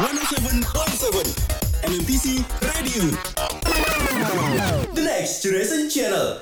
107.7 0.00 0.64
MMTC 1.84 2.40
Radio 2.64 3.12
The 4.96 5.02
Next 5.04 5.44
Generation 5.44 5.92
Channel 5.92 6.40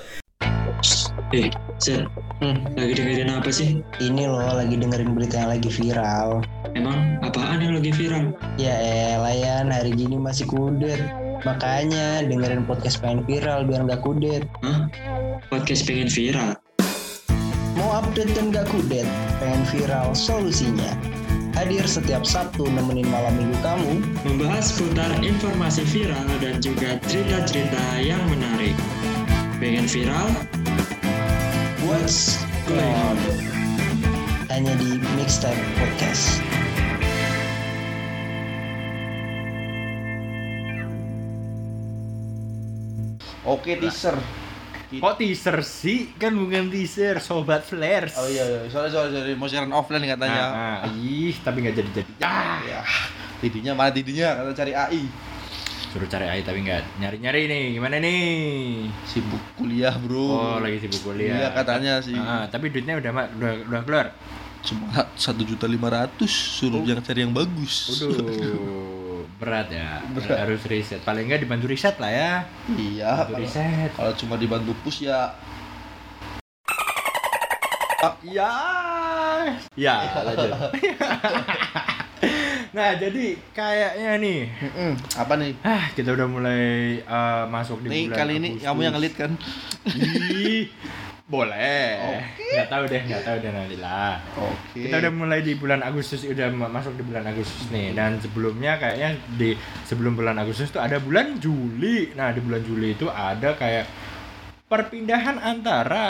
Eh, 1.34 1.50
Zen, 1.82 2.06
Hmm, 2.38 2.62
lagi 2.78 2.94
dengerin 2.94 3.34
apa 3.34 3.50
sih? 3.50 3.82
ini 3.98 4.30
loh 4.30 4.46
lagi 4.54 4.78
dengerin 4.78 5.10
berita 5.10 5.42
yang 5.42 5.50
lagi 5.50 5.74
viral. 5.74 6.46
Emang 6.78 7.18
apaan 7.18 7.58
yang 7.58 7.74
lagi 7.74 7.90
viral? 7.90 8.30
Ya 8.54 8.78
elah 9.18 9.34
Yan, 9.34 9.74
hari 9.74 9.90
gini 9.90 10.14
masih 10.14 10.46
kudet. 10.46 11.02
Makanya 11.42 12.22
dengerin 12.22 12.62
podcast 12.62 13.02
pengen 13.02 13.26
viral 13.26 13.66
biar 13.66 13.82
nggak 13.82 14.06
kudet. 14.06 14.46
Hah? 14.62 14.86
Podcast 15.50 15.82
pengen 15.82 16.06
viral? 16.06 16.54
Mau 17.74 17.90
update 17.90 18.38
dan 18.38 18.54
nggak 18.54 18.70
kudet? 18.70 19.06
Pengen 19.42 19.66
viral 19.66 20.14
solusinya. 20.14 20.94
Hadir 21.58 21.82
setiap 21.90 22.22
Sabtu 22.22 22.70
nemenin 22.70 23.10
malam 23.10 23.34
minggu 23.34 23.58
kamu. 23.66 23.98
Membahas 24.22 24.70
seputar 24.70 25.10
informasi 25.26 25.82
viral 25.90 26.30
dan 26.38 26.62
juga 26.62 27.02
cerita-cerita 27.10 27.98
yang 27.98 28.22
menarik. 28.30 28.78
Pengen 29.58 29.90
viral? 29.90 30.30
What's 31.82 32.38
going 32.62 32.94
on? 33.10 33.18
Hanya 34.46 34.70
di 34.78 35.02
Mixtape 35.18 35.58
Podcast. 35.82 36.38
Oke 43.42 43.82
teaser. 43.82 44.14
Kok 44.88 45.20
teaser 45.20 45.60
sih? 45.60 46.08
Kan 46.16 46.32
bukan 46.32 46.72
teaser, 46.72 47.20
sobat 47.20 47.60
flares. 47.60 48.16
Oh 48.16 48.24
iya, 48.24 48.40
iya. 48.40 48.60
sorry 48.72 48.88
sorry 48.88 49.12
sorry 49.12 49.36
mau 49.36 49.44
siaran 49.44 49.68
offline 49.68 50.08
katanya. 50.08 50.44
Nah, 50.48 50.76
ah, 50.88 50.96
ih, 50.96 51.36
tapi 51.44 51.60
nggak 51.60 51.76
jadi-jadi. 51.76 52.12
Ya, 52.16 52.64
Ya, 52.64 52.80
tidinya 53.44 53.76
mana 53.76 53.92
tidinya 53.92 54.32
kata 54.40 54.56
cari 54.56 54.72
AI. 54.72 55.04
suruh 55.88 56.04
cari 56.04 56.28
AI 56.28 56.40
tapi 56.44 56.64
nggak 56.64 57.00
nyari-nyari 57.00 57.48
nih. 57.48 57.64
Gimana 57.76 57.96
nih? 58.00 58.88
Sibuk 59.04 59.40
kuliah 59.56 59.92
bro. 59.96 60.24
Oh, 60.36 60.56
lagi 60.60 60.80
sibuk 60.80 61.00
kuliah. 61.04 61.36
Iya 61.36 61.48
katanya 61.52 61.92
sih. 62.00 62.16
Ah, 62.16 62.48
tapi 62.48 62.72
duitnya 62.72 62.96
udah 62.96 63.12
udah, 63.12 63.52
udah 63.68 63.80
keluar. 63.84 64.06
Cuma 64.64 64.88
satu 65.16 65.44
juta 65.44 65.68
lima 65.68 65.88
ratus 65.92 66.32
suruh 66.32 66.80
yang 66.84 67.00
cari 67.04 67.28
yang 67.28 67.32
bagus. 67.32 67.92
Waduh, 67.92 68.24
berat 69.38 69.70
ya. 69.70 70.02
Harus 70.34 70.62
riset. 70.66 71.00
Paling 71.00 71.30
nggak 71.30 71.42
dibantu 71.46 71.66
riset 71.70 71.96
lah 71.96 72.10
ya. 72.10 72.32
iya. 72.74 73.22
Bantu 73.22 73.32
Kalau, 73.32 73.42
riset. 73.46 73.90
kalau 73.94 74.12
cuma 74.18 74.34
dibantu 74.34 74.74
push 74.82 75.06
ya. 75.06 75.32
Ya. 78.22 78.52
Ya, 79.74 79.96
lanjut. 80.22 80.50
nah, 82.70 82.90
jadi 82.94 83.24
kayaknya 83.50 84.10
nih 84.18 84.40
Mm-mm. 84.48 84.92
Apa 85.14 85.34
nih? 85.36 85.52
Ah, 85.60 85.88
kita 85.92 86.12
udah 86.12 86.26
mulai 86.26 86.62
eh, 87.00 87.44
masuk 87.46 87.82
di 87.82 87.88
Nih 87.88 88.02
bulan 88.06 88.18
kali 88.18 88.32
ini 88.38 88.48
kamu 88.58 88.80
yang 88.82 88.94
ngelit 88.96 89.14
kan? 89.14 89.32
Ih, 89.88 90.68
boleh. 91.24 92.24
Nggak 92.38 92.68
tahu 92.68 92.82
deh, 92.88 93.02
nggak 93.04 93.22
tahu 93.22 93.36
deh 93.38 93.50
nanti 93.52 93.76
lah. 93.76 94.16
Oke. 94.34 94.88
Kita 94.88 94.96
udah 94.98 95.12
mulai 95.12 95.40
di 95.40 95.52
bulan 95.54 95.80
Agustus, 95.80 96.24
udah 96.24 96.48
ma- 96.48 96.72
masuk 96.72 96.96
di 96.96 97.04
bulan 97.04 97.24
Agustus 97.24 97.68
nih. 97.68 97.92
Dan 97.92 98.16
sebelumnya 98.18 98.76
kayaknya 98.76 99.16
di 99.36 99.52
sebelum 99.84 100.16
bulan 100.16 100.36
Agustus 100.36 100.72
tuh 100.72 100.80
ada 100.80 100.96
bulan 100.96 101.36
Juli. 101.36 102.12
Nah, 102.16 102.32
di 102.32 102.40
bulan 102.40 102.64
Juli 102.64 102.96
itu 102.96 103.08
ada 103.08 103.52
kayak 103.52 103.84
perpindahan 104.68 105.40
antara 105.40 106.06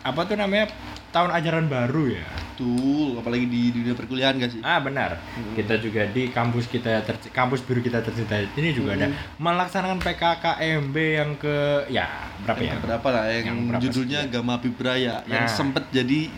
apa 0.00 0.20
tuh 0.24 0.36
namanya 0.36 0.68
tahun 1.10 1.32
ajaran 1.32 1.66
baru 1.68 2.12
ya. 2.12 2.24
Betul, 2.54 3.18
apalagi 3.18 3.44
di 3.44 3.62
dunia 3.68 3.92
perkuliahan 3.92 4.38
gak 4.38 4.46
sih? 4.48 4.60
Ah 4.60 4.78
benar. 4.78 5.18
Kita 5.52 5.74
juga 5.76 6.06
di 6.06 6.30
kampus 6.30 6.66
kita 6.66 7.02
ter- 7.02 7.18
kampus 7.28 7.58
biru 7.60 7.82
kita 7.82 7.98
tercinta 7.98 8.38
ini 8.38 8.70
juga 8.70 8.94
ada 8.94 9.10
melaksanakan 9.36 9.98
PKKMB 9.98 10.96
yang 10.96 11.34
ke 11.34 11.82
ya 11.88 12.06
berapa 12.40 12.60
ya? 12.60 12.70
Yang 12.70 12.82
berapa 12.86 13.08
lah 13.10 13.24
yang, 13.26 13.44
Yang 13.44 13.58
berapa 13.66 13.82
judulnya 13.82 14.20
sekian? 14.22 14.34
Gama 14.38 14.54
Bibraya 14.56 15.14
yang 15.24 15.44
Nah. 15.44 15.50
sempet 15.50 15.84
jadi 15.90 16.30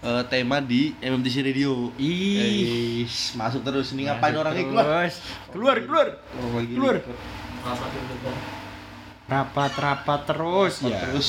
eh, 0.00 0.22
tema 0.26 0.58
di 0.58 0.96
MMTC 0.96 1.36
Radio. 1.44 1.92
Ih, 1.94 3.04
Eish, 3.04 3.36
masuk 3.36 3.60
terus 3.60 3.92
ini 3.92 4.08
ngapain 4.08 4.32
Masuk 4.32 4.40
orangnya 4.40 4.64
keluar? 4.64 4.86
Keluar, 5.52 5.76
keluar. 5.78 6.06
Orang 6.34 6.52
lagi 6.56 6.72
Keluar. 6.72 6.94
record. 6.96 7.18
Rapat-rapat 9.28 10.20
terus 10.26 10.74
Rapat 10.80 10.88
ya. 10.88 11.00
Terus 11.06 11.28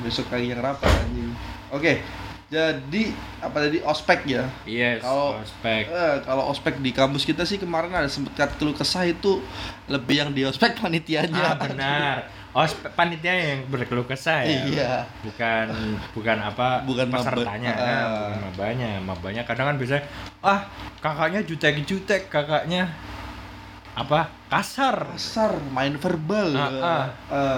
besok 0.00 0.26
lagi 0.28 0.46
yang 0.48 0.58
rapat 0.58 0.88
anjing. 0.88 1.30
Oke. 1.68 2.00
Jadi 2.48 3.12
apa 3.38 3.60
tadi 3.60 3.84
ospek 3.84 4.24
ya? 4.24 4.48
Yes, 4.64 5.04
Kalau- 5.04 5.36
ospek. 5.36 5.84
Eh, 5.84 6.16
kalau 6.24 6.48
ospek 6.48 6.80
di 6.80 6.96
kampus 6.96 7.22
kita 7.22 7.44
sih 7.44 7.60
kemarin 7.60 7.92
ada 7.92 8.08
sempet 8.08 8.32
kat 8.34 8.56
keluh 8.56 8.72
kesah 8.72 9.04
itu 9.04 9.44
lebih 9.84 10.16
yang 10.16 10.30
di 10.32 10.48
ospek 10.48 10.72
panitianya. 10.80 11.44
Ah, 11.44 11.54
benar. 11.54 12.16
Ospek 12.48 12.88
panitia 12.96 13.36
yang 13.36 13.68
berkeluh 13.68 14.08
kesah 14.08 14.40
ya. 14.42 14.64
Iya. 14.64 14.92
Bukan 15.20 15.66
bukan 16.16 16.36
apa 16.40 16.80
Bukan 16.82 17.12
pesertanya, 17.12 17.70
Ah. 17.70 17.84
nah, 17.84 18.04
bukan 18.08 18.38
mabanya. 18.48 18.90
Mabanya 18.98 19.42
kadang 19.44 19.68
kan 19.68 19.76
biasanya 19.76 20.08
ah, 20.40 20.64
kakaknya 20.98 21.44
jutek-jutek, 21.44 22.32
kakaknya 22.32 22.88
apa? 23.98 24.30
Kasar. 24.46 25.10
Kasar, 25.12 25.58
main 25.68 25.94
verbal. 25.94 26.54
Ah, 26.54 26.70
ah. 26.78 27.04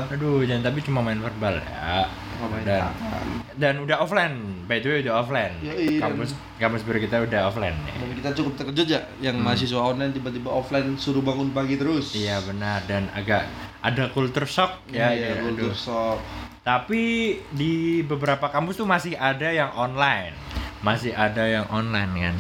Eh, 0.09 0.15
Aduh, 0.17 0.41
jangan 0.43 0.67
tapi 0.67 0.81
cuma 0.81 1.01
main 1.01 1.19
verbal 1.19 1.61
ya. 1.61 2.09
Main 2.41 2.65
dan 2.65 2.89
tangan. 2.89 3.27
dan 3.55 3.75
udah 3.79 3.97
offline. 4.01 4.37
By 4.65 4.81
the 4.81 4.89
way 4.89 4.99
udah 5.01 5.21
offline. 5.21 5.53
Yoi, 5.61 6.01
dan- 6.01 6.17
kampus 6.17 6.33
kampus 6.57 6.81
biru 6.83 6.99
kita 6.99 7.21
udah 7.21 7.47
offline 7.47 7.77
nih. 7.85 7.95
Dan 7.95 8.11
kita 8.17 8.31
cukup 8.33 8.53
terkejut 8.57 8.89
ya, 8.89 9.01
yang 9.21 9.37
mahasiswa 9.37 9.77
online 9.77 10.11
tiba-tiba 10.11 10.49
offline 10.49 10.97
suruh 10.97 11.21
bangun 11.21 11.53
pagi 11.53 11.77
terus. 11.77 12.17
Hmm. 12.17 12.25
Iya 12.25 12.37
benar 12.43 12.81
dan 12.89 13.13
agak 13.13 13.45
ada 13.81 14.09
culture 14.09 14.49
shock 14.49 14.81
ya. 14.89 15.13
iya, 15.13 15.37
kultur 15.39 15.69
Aduh. 15.69 15.77
shock. 15.77 16.19
Tapi 16.61 17.03
di 17.51 17.75
beberapa 18.01 18.49
kampus 18.49 18.77
tuh 18.77 18.89
masih 18.89 19.13
ada 19.15 19.49
yang 19.49 19.73
online. 19.73 20.33
Masih 20.81 21.13
ada 21.13 21.45
yang 21.45 21.69
online 21.69 22.13
kan. 22.19 22.37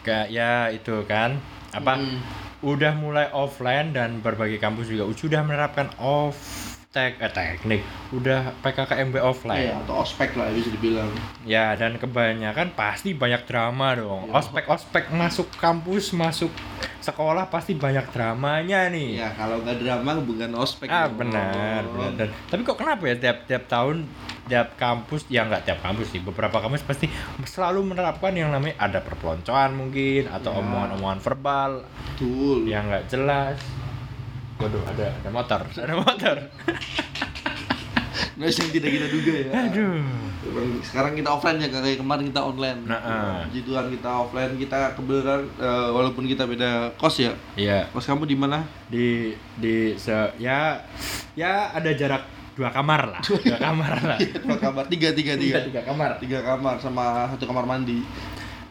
Kayak 0.00 0.26
ya 0.30 0.52
itu 0.70 1.04
kan 1.04 1.36
apa 1.68 2.00
Mm. 2.00 2.16
Udah 2.58 2.92
mulai 2.98 3.30
offline 3.30 3.94
dan 3.94 4.18
berbagai 4.18 4.58
kampus 4.58 4.90
juga 4.90 5.06
sudah 5.14 5.46
menerapkan 5.46 5.94
off 6.02 6.34
tek 6.88 7.20
eh, 7.20 7.28
teknik 7.28 7.84
udah 8.16 8.56
PKKMB 8.64 9.20
offline. 9.20 9.70
Iya, 9.70 9.76
atau 9.84 10.00
ospek 10.00 10.32
lah 10.40 10.48
bisa 10.50 10.72
dibilang. 10.72 11.12
Ya, 11.44 11.76
dan 11.76 12.00
kebanyakan 12.00 12.72
pasti 12.72 13.12
banyak 13.12 13.44
drama 13.44 13.92
dong. 13.92 14.32
Iya. 14.32 14.40
Ospek-ospek 14.40 15.12
masuk 15.12 15.52
kampus, 15.60 16.16
masuk 16.16 16.48
sekolah 17.08 17.48
pasti 17.48 17.72
banyak 17.72 18.04
dramanya 18.08 18.88
nih. 18.88 19.16
Ya, 19.16 19.32
kalau 19.32 19.58
nggak 19.58 19.80
drama 19.80 20.20
bukan 20.20 20.52
ospek. 20.54 20.86
Ah, 20.86 21.08
dong. 21.08 21.24
benar, 21.24 21.82
benar. 21.86 22.12
Dan, 22.14 22.28
tapi 22.46 22.60
kok 22.62 22.76
kenapa 22.76 23.02
ya 23.04 23.16
tiap 23.16 23.38
tiap 23.44 23.64
tahun 23.64 24.04
tiap 24.44 24.76
kampus 24.76 25.28
ya 25.28 25.44
nggak 25.44 25.62
tiap 25.62 25.78
kampus 25.78 26.08
sih 26.08 26.20
beberapa 26.20 26.56
kampus 26.58 26.80
pasti 26.82 27.04
selalu 27.42 27.84
menerapkan 27.86 28.32
yang 28.32 28.48
namanya 28.48 28.80
ada 28.80 29.00
perpeloncoan 29.00 29.72
mungkin 29.72 30.24
atau 30.26 30.50
Ya. 30.50 30.58
omongan-omongan 30.58 31.20
verbal 31.20 31.70
Betul. 32.06 32.64
yang 32.64 32.84
nggak 32.86 33.04
jelas. 33.06 33.56
Waduh, 34.58 34.82
ada 34.84 35.12
ada 35.14 35.30
motor, 35.30 35.60
ada 35.84 35.94
motor. 35.94 36.36
Nah, 38.38 38.46
yang 38.46 38.70
tidak 38.70 38.90
kita 38.94 39.06
duga 39.10 39.32
ya. 39.34 39.50
Aduh. 39.66 39.98
Sekarang 40.80 41.12
kita 41.12 41.28
offline 41.28 41.58
ya 41.58 41.68
kayak 41.68 41.98
kemarin 41.98 42.30
kita 42.30 42.40
online. 42.40 42.80
Nah, 42.86 42.98
ah. 42.98 43.42
Puji 43.44 43.66
Tuhan 43.66 43.90
kita 43.90 44.08
offline 44.08 44.54
kita 44.54 44.94
kebetulan 44.94 45.42
eh, 45.58 45.88
walaupun 45.90 46.24
kita 46.24 46.46
beda 46.46 46.94
kos 46.94 47.18
ya. 47.18 47.34
Iya, 47.58 47.90
Kos 47.90 48.06
kamu 48.06 48.24
di 48.24 48.36
mana? 48.38 48.62
di 48.86 49.34
di 49.58 49.92
se 49.98 50.14
ya 50.38 50.78
ya 51.34 51.74
ada 51.74 51.90
jarak 51.92 52.24
dua 52.54 52.70
kamar 52.70 53.10
lah 53.12 53.20
dua 53.20 53.58
kamar 53.58 53.92
lah 54.00 54.18
Dua 54.46 54.56
kamar, 54.56 54.86
tiga, 54.88 55.12
tiga, 55.12 55.34
tiga. 55.34 55.58
tiga 55.62 55.82
kamar 55.84 56.16
Tiga 56.18 56.38
kamar 56.40 56.78
sama 56.78 57.26
satu 57.28 57.44
kamar 57.44 57.66
mandi. 57.66 58.00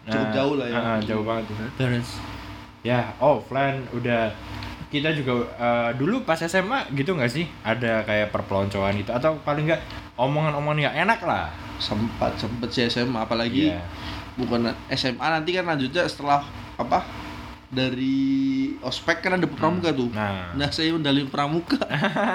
Cukup 0.07 0.23
Nah, 0.23 0.31
jauh 0.34 0.55
lah 0.55 0.67
ya. 0.72 0.79
ah, 0.79 0.99
jauh 1.03 1.23
banget 1.28 1.51
terus 1.75 2.09
ya 2.79 3.11
offline 3.20 3.84
udah 3.91 4.31
kita 4.87 5.11
juga 5.11 5.34
eh, 5.59 5.89
dulu 5.99 6.23
pas 6.23 6.39
SMA 6.39 6.87
gitu 6.95 7.13
nggak 7.13 7.31
sih? 7.31 7.45
Ada 7.61 8.07
kayak 8.07 8.31
perpeloncoan 8.31 8.95
gitu 8.99 9.11
atau 9.11 9.35
paling 9.43 9.67
nggak 9.67 9.81
omongan-omongan 10.16 10.91
yang 10.91 10.95
enak 11.07 11.19
lah. 11.23 11.51
Sempat, 11.78 12.39
sempat 12.41 12.73
sih 12.73 12.87
SMA 12.89 13.22
apalagi 13.22 13.69
Iya. 13.69 13.81
bukan 14.37 14.69
SMA 14.89 15.22
nanti 15.22 15.53
kan 15.53 15.66
lanjutnya 15.66 16.05
setelah 16.09 16.41
apa 16.78 17.05
dari 17.67 18.72
ospek 18.79 19.19
kan 19.19 19.35
ada 19.35 19.45
pramuka 19.45 19.91
tuh. 19.91 20.07
Nah. 20.16 20.55
Nah 20.55 20.69
saya 20.72 20.95
undalin 20.95 21.28
pramuka. 21.28 21.84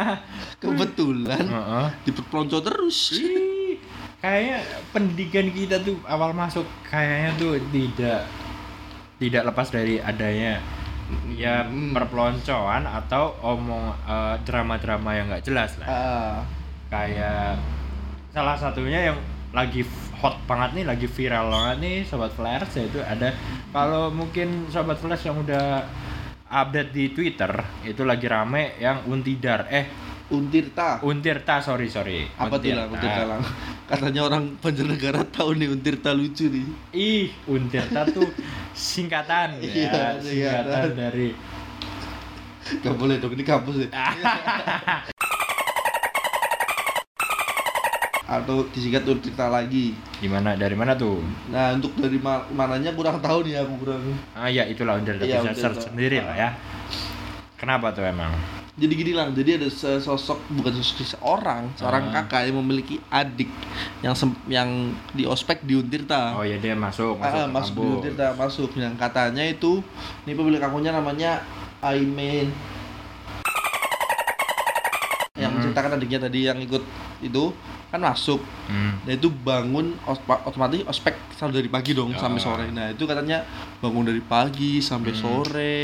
Kebetulan 0.63 1.49
Heeh. 1.49 1.87
diperpelonco 2.05 2.61
terus. 2.61 3.17
Ih, 3.17 3.81
kayaknya 4.21 4.61
pendidikan 4.93 5.49
kita 5.51 5.81
tuh 5.81 5.99
awal 6.05 6.31
masuk 6.37 6.69
kayaknya 6.87 7.33
tuh 7.35 7.59
tidak 7.73 8.29
tidak 9.19 9.43
lepas 9.49 9.69
dari 9.71 9.99
adanya 9.99 10.59
ya 11.33 11.65
Hmm. 11.65 11.93
perpeloncoan 11.93 12.85
atau 12.85 13.37
omong 13.43 13.93
eh, 14.05 14.37
drama-drama 14.45 15.11
yang 15.17 15.27
nggak 15.33 15.45
jelas 15.45 15.77
lah 15.81 15.87
Ah, 15.89 16.37
kayak 16.89 17.57
salah 18.31 18.57
satunya 18.57 19.13
yang 19.13 19.19
lagi 19.53 19.85
hot 20.17 20.39
banget 20.49 20.81
nih, 20.81 20.85
lagi 20.89 21.07
viral 21.11 21.51
banget 21.53 21.77
nih 21.85 21.97
sobat 22.07 22.33
flash 22.33 22.79
yaitu 22.79 23.03
ada 23.05 23.35
kalau 23.69 24.09
mungkin 24.09 24.65
sobat 24.73 24.97
flash 24.97 25.29
yang 25.29 25.37
udah 25.37 25.85
update 26.49 26.93
di 26.93 27.05
Twitter 27.13 27.53
itu 27.83 28.05
lagi 28.05 28.29
rame 28.29 28.77
yang 28.81 29.05
Untidar 29.09 29.69
eh 29.69 29.89
Untirta. 30.33 30.99
Untirta 31.01 31.61
sorry 31.61 31.87
sorry 31.87 32.25
Apa 32.35 32.57
tuh 32.57 32.73
lah 32.73 32.89
Untirta 32.89 33.23
lang? 33.27 33.43
Katanya 33.85 34.25
orang 34.25 34.57
Banjarnegara 34.57 35.21
tahu 35.27 35.53
nih 35.55 35.69
Untirta 35.69 36.11
lucu 36.11 36.49
nih. 36.49 36.65
Ih, 36.91 37.29
Untirta 37.45 38.03
tuh 38.07 38.33
singkatan 38.73 39.57
ya, 39.61 39.69
Iya, 39.69 39.93
singkatan 40.17 40.25
singkatan. 40.25 40.89
dari 40.95 41.29
Gak 42.75 42.95
boleh 42.95 43.19
dong 43.19 43.33
ini 43.33 43.43
kampus 43.43 43.77
ya. 43.83 43.89
Atau 48.25 48.65
disingkat 48.73 49.05
Untirta 49.05 49.47
lagi. 49.47 49.93
gimana 50.17 50.57
dari 50.57 50.73
mana 50.73 50.95
tuh? 50.95 51.21
Nah 51.47 51.77
untuk 51.77 51.93
dari 51.95 52.17
ma- 52.17 52.49
mananya 52.49 52.89
kurang 52.91 53.21
tahu 53.21 53.45
nih 53.45 53.61
aku 53.61 53.75
kurang. 53.79 54.01
Ah 54.33 54.49
ya 54.49 54.65
itulah 54.65 54.97
Untirta 54.97 55.21
Iya, 55.21 55.43
bisa 55.43 55.53
Untirta. 55.53 55.61
search 55.61 55.81
sendiri 55.87 56.19
lah 56.19 56.33
ya. 56.33 56.51
Kenapa 57.61 57.93
tuh 57.93 58.03
emang? 58.03 58.33
Jadi 58.73 58.93
gini 58.97 59.13
lang, 59.13 59.37
jadi 59.37 59.61
ada 59.61 59.69
sosok 60.01 60.49
bukan 60.51 60.73
sosok 60.73 61.05
seorang, 61.07 61.69
seorang 61.77 62.09
Ah. 62.09 62.25
kakak 62.25 62.49
yang 62.49 62.57
memiliki 62.57 62.97
adik 63.07 63.53
yang 64.01 64.17
sem- 64.17 64.33
yang 64.49 64.69
di 65.13 65.29
ospek 65.29 65.61
di 65.61 65.77
Untirta. 65.77 66.33
Oh 66.33 66.41
ya 66.41 66.57
dia 66.57 66.73
masuk 66.73 67.21
masuk 67.21 67.37
Ah, 67.37 67.45
masuk 67.47 67.69
di 67.71 67.77
kampus. 67.79 67.97
Untirta 68.01 68.27
masuk 68.33 68.71
yang 68.75 68.95
katanya 68.97 69.45
itu 69.45 69.85
ini 70.25 70.33
pemilik 70.33 70.57
akunnya 70.59 70.89
namanya 70.91 71.45
Aimen 71.83 72.49
yang 75.35 75.51
Hmm. 75.51 75.59
menceritakan 75.59 75.99
adiknya 75.99 76.19
tadi 76.23 76.41
yang 76.43 76.57
ikut 76.57 76.81
itu 77.21 77.45
kan 77.89 78.01
masuk 78.01 78.41
Hmm. 78.67 78.97
dan 79.05 79.13
itu 79.13 79.29
bangun 79.29 79.93
otomatis 80.47 80.81
ospek 80.87 81.13
selalu 81.35 81.53
dari 81.59 81.69
pagi 81.69 81.93
dong 81.93 82.09
Ya. 82.11 82.19
sampai 82.19 82.41
sore 82.41 82.67
nah 82.71 82.89
itu 82.89 83.05
katanya 83.05 83.45
bangun 83.79 84.07
dari 84.07 84.23
pagi 84.23 84.81
sampai 84.81 85.11
Hmm. 85.11 85.21
sore 85.21 85.77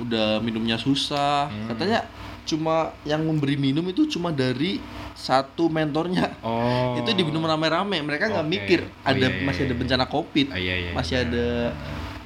udah 0.00 0.38
minumnya 0.38 0.76
susah 0.76 1.46
Hmm. 1.46 1.68
katanya 1.68 2.00
cuma 2.42 2.76
yang 3.04 3.20
memberi 3.20 3.54
minum 3.54 3.84
itu 3.84 4.08
cuma 4.08 4.30
dari 4.30 4.80
satu 5.12 5.68
mentornya 5.68 6.34
Oh. 6.40 6.96
itu 6.96 7.12
diminum 7.12 7.44
rame-rame 7.44 8.00
mereka 8.00 8.26
nggak 8.26 8.42
Oke. 8.42 8.52
mikir 8.52 8.80
Oh, 8.82 9.06
ada 9.06 9.20
iya, 9.20 9.28
iya, 9.30 9.44
masih 9.44 9.62
ada 9.62 9.70
iya. 9.70 9.78
bencana 9.78 10.04
covid 10.06 10.46
Ah, 10.48 10.58
iya, 10.58 10.74
iya, 10.78 10.90
masih 10.90 11.14
iya. 11.14 11.24
ada 11.24 11.46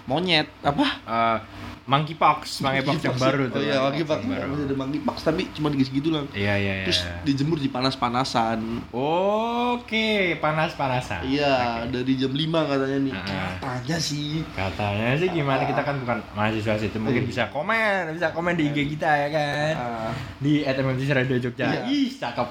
monyet 0.04 0.48
apa 0.60 0.86
Eh, 1.02 1.38
monkeypox, 1.84 2.60
monkeypox 2.60 2.96
yang 2.98 3.14
baru 3.14 3.44
tuh. 3.46 3.58
oh 3.58 3.62
iya 3.62 3.76
monkeypox 3.78 4.20
masih 4.24 4.64
ada 4.64 4.74
monkeypox 4.74 5.16
tapi 5.20 5.42
cuma 5.52 5.68
dikit 5.68 5.86
segitu 5.86 6.08
lah 6.08 6.24
Iya 6.32 6.54
iya 6.54 6.72
iya. 6.74 6.84
terus 6.84 6.98
dijemur 7.22 7.56
di 7.56 7.68
panas-panasan 7.68 8.88
Oke, 8.90 10.08
panas-panasan. 10.38 11.24
iya 11.24 11.84
dari 11.84 12.14
jam 12.14 12.30
5 12.30 12.40
katanya 12.40 12.98
nih 13.00 13.12
Ah. 13.14 13.52
katanya 13.54 13.96
sih 13.98 14.40
Katanya 14.50 15.12
sih 15.14 15.28
gimana 15.28 15.62
kita 15.62 15.80
kan 15.80 15.96
bukan 15.98 16.18
mahasiswa 16.32 16.74
situ 16.78 16.96
mungkin 16.96 17.22
Iya. 17.22 17.28
bisa 17.28 17.42
komen, 17.48 18.12
bisa 18.12 18.28
komen 18.30 18.54
di 18.54 18.64
IG 18.66 18.78
kita 18.90 19.10
ya 19.10 19.28
kan. 19.28 19.72
Ah, 19.74 20.10
Di 20.36 20.60
@mmc 20.62 21.04
Radio 21.06 21.36
Jogja. 21.38 21.66
Iya. 21.66 21.80
Ih, 21.86 22.08
cakep. 22.10 22.48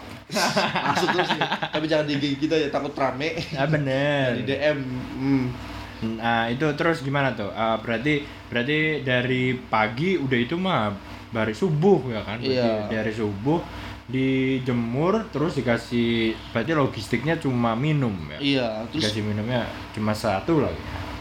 masuk 0.84 1.10
terus 1.12 1.30
ya 1.32 1.46
tapi 1.68 1.86
jangan 1.86 2.06
di 2.06 2.14
IG 2.16 2.26
kita 2.40 2.56
ya 2.56 2.68
takut 2.68 2.94
rame 2.94 3.38
Ah 3.54 3.66
bener. 3.66 4.34
di 4.36 4.44
DM 4.46 4.78
hmm. 5.16 5.73
Nah, 6.14 6.48
itu 6.48 6.66
terus 6.74 7.00
gimana 7.00 7.32
tuh? 7.32 7.50
Ah, 7.50 7.76
berarti 7.76 8.22
berarti 8.46 8.78
dari 9.02 9.44
pagi 9.64 10.16
udah 10.16 10.38
itu 10.38 10.56
mah 10.56 10.92
dari 11.30 11.52
subuh 11.52 12.04
ya 12.08 12.22
kan? 12.22 12.38
Berarti 12.38 12.54
Iya. 12.54 12.92
Dari 12.92 13.12
subuh 13.12 13.60
dijemur 14.06 15.30
terus 15.30 15.56
dikasih 15.56 16.12
berarti 16.52 16.72
logistiknya 16.74 17.36
cuma 17.36 17.72
minum 17.74 18.12
ya. 18.30 18.38
iya 18.38 18.68
terus 18.86 19.00
Dikasih 19.02 19.24
minumnya 19.24 19.64
cuma 19.92 20.12
satu 20.14 20.60
lagi. 20.60 20.76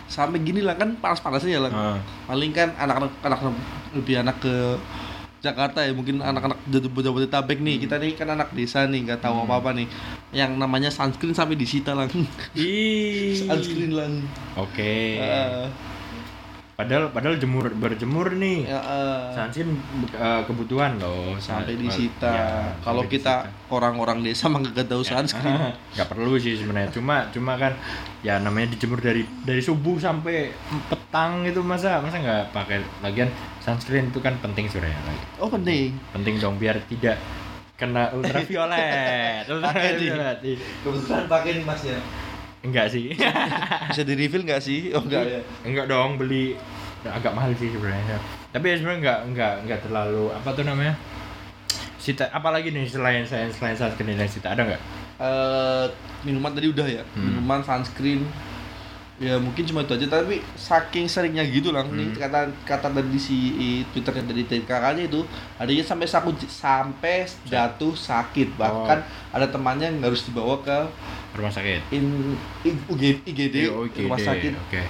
sampai 0.04 0.42
gini 0.42 0.60
lah 0.60 0.74
kan 0.74 0.92
panas-panasnya 0.94 1.52
ya 1.52 1.60
lah 1.62 1.70
Ah. 1.70 1.96
paling 2.26 2.50
kan 2.50 2.74
anak-anak 2.76 3.12
anak 3.22 3.38
lebih 3.92 4.14
anak 4.18 4.36
ke 4.36 4.54
Jakarta 5.40 5.80
ya 5.80 5.90
mungkin 5.90 6.20
anak-anak 6.20 6.58
Jabodetabek 6.68 7.58
nih 7.58 7.80
kita 7.80 7.96
nih 7.96 8.12
kan 8.12 8.28
anak 8.28 8.52
desa 8.52 8.84
nih 8.84 9.02
nggak 9.02 9.18
tahu 9.20 9.32
Hmm. 9.32 9.44
apa 9.44 9.54
apa 9.56 9.70
nih 9.72 9.86
yang 10.32 10.56
namanya 10.56 10.88
sunscreen 10.88 11.32
sampai 11.32 11.54
disita 11.54 11.92
lang. 11.92 12.08
Ih. 12.56 13.36
sunscreen 13.38 13.92
lang. 13.92 14.12
Oke. 14.56 15.20
Eh, 15.20 15.68
Padahal 16.72 17.12
padahal 17.12 17.36
jemur 17.36 17.68
berjemur 17.68 18.32
nih. 18.32 18.64
ya, 18.64 18.80
eh, 18.80 19.36
Sunsin 19.36 19.76
eh, 20.08 20.42
kebutuhan 20.48 20.96
loh. 20.96 21.36
Sampai 21.36 21.76
Sa- 21.76 21.82
disita. 21.84 22.32
Ya, 22.32 22.48
kalau 22.80 23.04
kita 23.04 23.44
orang-orang 23.68 24.24
desa 24.24 24.48
mah 24.48 24.58
nggak 24.58 24.88
tahu 24.88 25.04
sunscreen. 25.04 25.52
Nggak 25.94 26.08
perlu 26.08 26.40
sih 26.40 26.56
sebenarnya. 26.56 26.88
Cuma 26.90 27.28
cuma 27.28 27.54
kan 27.54 27.76
ya 28.24 28.40
namanya 28.40 28.72
dijemur 28.72 28.98
dari 28.98 29.22
dari 29.44 29.60
subuh 29.60 30.00
sampai 30.00 30.48
petang 30.88 31.44
itu 31.44 31.60
masa 31.60 32.00
masa 32.00 32.18
nggak 32.18 32.50
pakai 32.50 32.80
lagian 33.04 33.28
sunscreen 33.60 34.08
itu 34.08 34.18
kan 34.18 34.34
penting 34.40 34.64
sebenarnya. 34.66 34.96
Oh 35.38 35.52
penting. 35.52 35.92
Penting 36.10 36.40
dong 36.40 36.56
biar 36.56 36.80
tidak 36.88 37.20
kena 37.82 38.14
ultraviolet. 38.14 39.42
Ultraviolet. 39.50 40.38
kebetulan 40.86 41.24
pakai 41.26 41.50
nih 41.58 41.64
mas 41.66 41.82
ya. 41.82 41.98
Enggak 42.62 42.86
sih. 42.94 43.10
Bisa 43.90 44.02
di 44.06 44.14
refill 44.14 44.46
nggak 44.46 44.62
sih? 44.62 44.94
Oh 44.94 45.02
enggak 45.02 45.26
ya. 45.26 45.40
Enggak 45.66 45.90
dong 45.90 46.14
beli. 46.14 46.54
Agak 47.02 47.34
mahal 47.34 47.50
sih 47.58 47.74
sebenarnya. 47.74 48.22
Tapi 48.54 48.64
ya 48.70 48.74
sebenarnya 48.78 49.00
enggak 49.02 49.18
enggak 49.26 49.54
enggak 49.66 49.80
terlalu 49.82 50.30
apa 50.30 50.48
tuh 50.54 50.62
namanya? 50.62 50.94
Sita, 51.98 52.30
apalagi 52.30 52.70
nih 52.70 52.86
selain 52.86 53.26
selain 53.26 53.50
selain 53.50 53.74
sunscreen 53.78 54.18
dan 54.18 54.26
Sita? 54.26 54.54
Ada 54.54 54.62
nggak? 54.66 54.82
Eh, 55.22 55.86
minuman 56.26 56.50
tadi 56.50 56.66
udah 56.70 56.86
ya. 56.86 57.02
Hmm. 57.14 57.22
minuman 57.30 57.62
sunscreen 57.62 58.26
ya 59.18 59.36
mungkin 59.36 59.62
cuma 59.62 59.80
itu 59.80 59.92
aja 59.92 60.06
tapi 60.10 60.40
saking 60.52 61.04
seringnya 61.04 61.44
gitu 61.44 61.70
lah 61.70 61.84
nih 61.84 62.10
Hmm. 62.10 62.18
kata 62.18 62.40
kata 62.64 62.88
dari 62.90 63.16
si 63.16 63.36
twitternya 63.92 64.24
dari 64.24 64.42
kakaknya 64.42 65.04
itu 65.04 65.20
adanya 65.56 65.84
sampai 65.84 66.06
saku 66.06 66.32
sampai 66.42 67.22
jatuh 67.44 67.92
sakit 67.92 68.56
bahkan 68.56 69.04
ada 69.30 69.46
temannya 69.46 69.88
yang 69.88 70.00
harus 70.02 70.24
dibawa 70.24 70.58
ke 70.58 70.78
Rumah 71.32 71.48
sakit. 71.48 71.80
in, 71.90 72.36
in 72.62 72.76
UG- 72.86 73.24
IGD 73.24 73.56
Oh, 73.70 73.84
IGD, 73.84 74.04
rumah 74.04 74.18
sakit 74.18 74.52
Oke. 74.58 74.82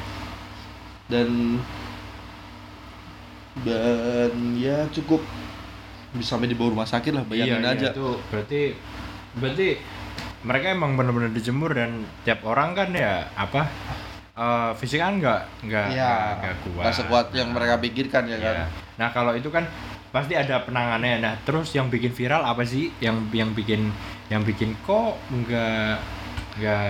dan 1.07 1.29
dan 3.63 4.33
ya 4.57 4.89
cukup 4.89 5.21
bisa 6.13 6.37
sampai 6.37 6.49
dibawa 6.49 6.73
rumah 6.73 6.89
sakit 6.89 7.13
lah 7.13 7.25
bayangin 7.25 7.61
Iya, 7.61 7.69
iya, 7.69 7.77
aja 7.77 7.89
itu 7.91 8.09
berarti 8.29 8.63
berarti 9.35 9.69
mereka 10.43 10.67
emang 10.71 10.97
benar-benar 10.97 11.31
dijemur 11.31 11.73
dan 11.73 12.03
tiap 12.23 12.43
orang 12.43 12.73
kan 12.73 12.89
ya 12.91 13.29
apa 13.35 13.69
eh 14.33 14.71
fisik 14.75 14.97
kan 14.97 15.15
nggak 15.15 15.41
nggak 15.63 15.87
Iya, 15.93 16.13
nggak- 16.41 16.59
kuat. 16.65 16.83
Nggak 16.83 16.97
sekuat 16.97 17.27
yang 17.33 17.49
mereka 17.53 17.77
pikirkan 17.79 18.25
ya 18.25 18.39
kan? 18.39 18.55
Iya. 18.57 18.67
nah 18.93 19.09
kalau 19.09 19.33
itu 19.33 19.49
kan 19.49 19.65
pasti 20.09 20.33
ada 20.33 20.61
penanganannya 20.61 21.21
nah 21.21 21.35
terus 21.39 21.73
yang 21.73 21.87
bikin 21.87 22.11
viral 22.11 22.41
apa 22.41 22.63
sih? 22.63 22.89
Yang 22.99 23.29
yang 23.31 23.53
bikin 23.53 23.93
yang 24.29 24.41
bikin 24.41 24.73
kok 24.81 25.21
nggak 25.29 26.01
nggak 26.55 26.89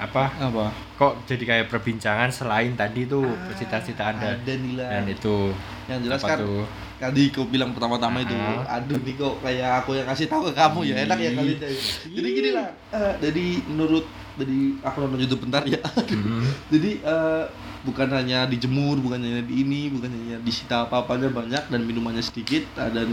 apa? 0.00 0.24
Apa? 0.40 0.64
Kok 0.94 1.22
jadi 1.24 1.44
kayak 1.44 1.66
perbincangan 1.68 2.28
selain 2.28 2.74
tadi 2.74 3.06
tuh 3.06 3.26
Ah, 3.26 3.50
cita-cita 3.52 4.10
anda 4.10 4.30
ada 4.32 4.54
nilai. 4.56 4.90
Dan 4.90 5.04
itu 5.08 5.54
yang 5.86 6.02
jelas 6.02 6.18
kan 6.20 6.34
tuh? 6.36 6.66
tadi 7.00 7.32
kau 7.32 7.46
bilang 7.46 7.72
pertama-tama 7.72 8.20
itu 8.20 8.36
Ah. 8.36 8.76
aduh 8.76 9.00
nih 9.00 9.16
kok 9.16 9.40
kayak 9.40 9.80
aku 9.80 9.96
yang 9.96 10.04
kasih 10.04 10.28
tahu 10.28 10.44
ke 10.44 10.52
kamu 10.52 10.80
ya 10.84 10.94
enak 11.08 11.16
ya 11.18 11.30
kali 11.32 11.52
jadi 12.06 12.28
gini 12.28 12.50
lah 12.52 12.68
eh, 12.92 13.14
dari 13.16 13.46
menurut 13.64 14.04
dari 14.40 14.74
aku 14.78 14.96
nonton 14.98 15.20
YouTube 15.20 15.44
bentar 15.44 15.62
ya 15.62 15.78
Hmm. 16.08 16.42
jadi 16.72 16.90
eh, 16.98 17.44
bukan 17.80 18.08
hanya 18.10 18.44
dijemur 18.44 18.96
bukan 18.98 19.16
hanya 19.18 19.40
di 19.40 19.54
ini 19.58 19.88
bukan 19.88 20.08
hanya 20.08 20.36
disita 20.38 20.84
apa-apanya 20.84 21.28
banyak 21.30 21.64
dan 21.66 21.80
minumannya 21.80 22.20
sedikit 22.20 22.64
eh, 22.74 22.90
dan 22.90 23.08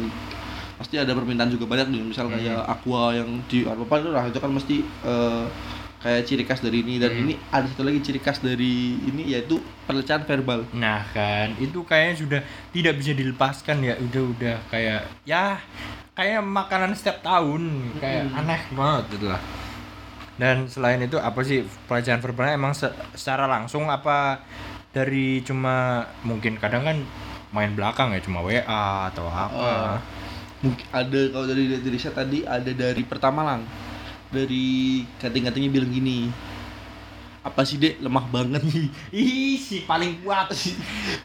pasti 0.75 0.95
ada 0.95 1.11
permintaan 1.11 1.49
juga 1.49 1.65
banyak 1.65 1.87
nih 1.87 2.01
misal 2.05 2.27
kayak 2.27 2.57
Hmm. 2.57 2.69
aqua 2.69 3.11
yang 3.11 3.29
di 3.45 3.63
apa 3.63 3.81
itu 3.95 4.09
lah 4.09 4.23
itu 4.23 4.37
kan 4.37 4.49
mesti 4.49 4.75
eh, 4.83 5.45
kayak 5.97 6.21
ciri 6.23 6.43
khas 6.43 6.61
dari 6.61 6.79
ini 6.79 6.95
dan 6.95 7.09
Hmm. 7.09 7.21
ini 7.23 7.33
ada 7.49 7.65
satu 7.65 7.81
lagi 7.81 7.99
ciri 7.99 8.17
khas 8.17 8.37
dari 8.39 8.73
ini 9.01 9.23
yaitu 9.27 9.57
pelecehan 9.83 10.21
verbal 10.23 10.61
Nah 10.71 11.01
kan 11.09 11.57
itu 11.57 11.81
kayaknya 11.81 12.15
sudah 12.15 12.41
tidak 12.69 12.93
bisa 12.95 13.11
dilepaskan 13.11 13.81
ya 13.81 13.97
udah 13.97 14.23
udah 14.29 14.55
kayak 14.67 15.01
ya 15.23 15.57
kayak 16.13 16.41
makanan 16.41 16.93
setiap 16.93 17.21
tahun 17.21 17.61
kayak 17.97 18.23
Mm-mm. 18.25 18.39
aneh 18.39 18.61
banget 18.71 19.03
gitu 19.11 19.25
lah. 19.27 19.41
Dan 20.37 20.69
selain 20.69 21.01
itu 21.01 21.17
apa 21.17 21.41
sih 21.41 21.65
pelecehan 21.89 22.21
verbalnya? 22.21 22.53
Emang 22.53 22.73
se- 22.77 22.93
secara 23.17 23.49
langsung 23.49 23.89
apa 23.89 24.41
dari 24.93 25.41
cuma 25.41 26.05
mungkin 26.21 26.57
kadang 26.57 26.85
kan 26.85 26.97
main 27.49 27.73
belakang 27.73 28.13
ya 28.13 28.19
cuma 28.21 28.41
WA 28.41 29.09
atau 29.09 29.25
apa. 29.29 29.97
mungkin 30.57 30.85
ada 30.89 31.21
kalau 31.29 31.45
dari 31.45 31.69
dari 31.69 31.89
riset 31.93 32.17
tadi 32.17 32.41
ada 32.41 32.73
dari 32.73 33.05
pertama 33.05 33.45
lang 33.45 33.61
dari 34.33 35.05
kating-katingnya 35.21 35.69
bilang 35.69 35.93
gini 35.93 36.33
apa 37.45 37.63
sih 37.63 37.79
dek? 37.79 38.03
Lemah 38.03 38.25
banget 38.27 38.59
Ih 39.15 39.55
si 39.55 39.85
paling 39.85 40.19
kuat. 40.19 40.51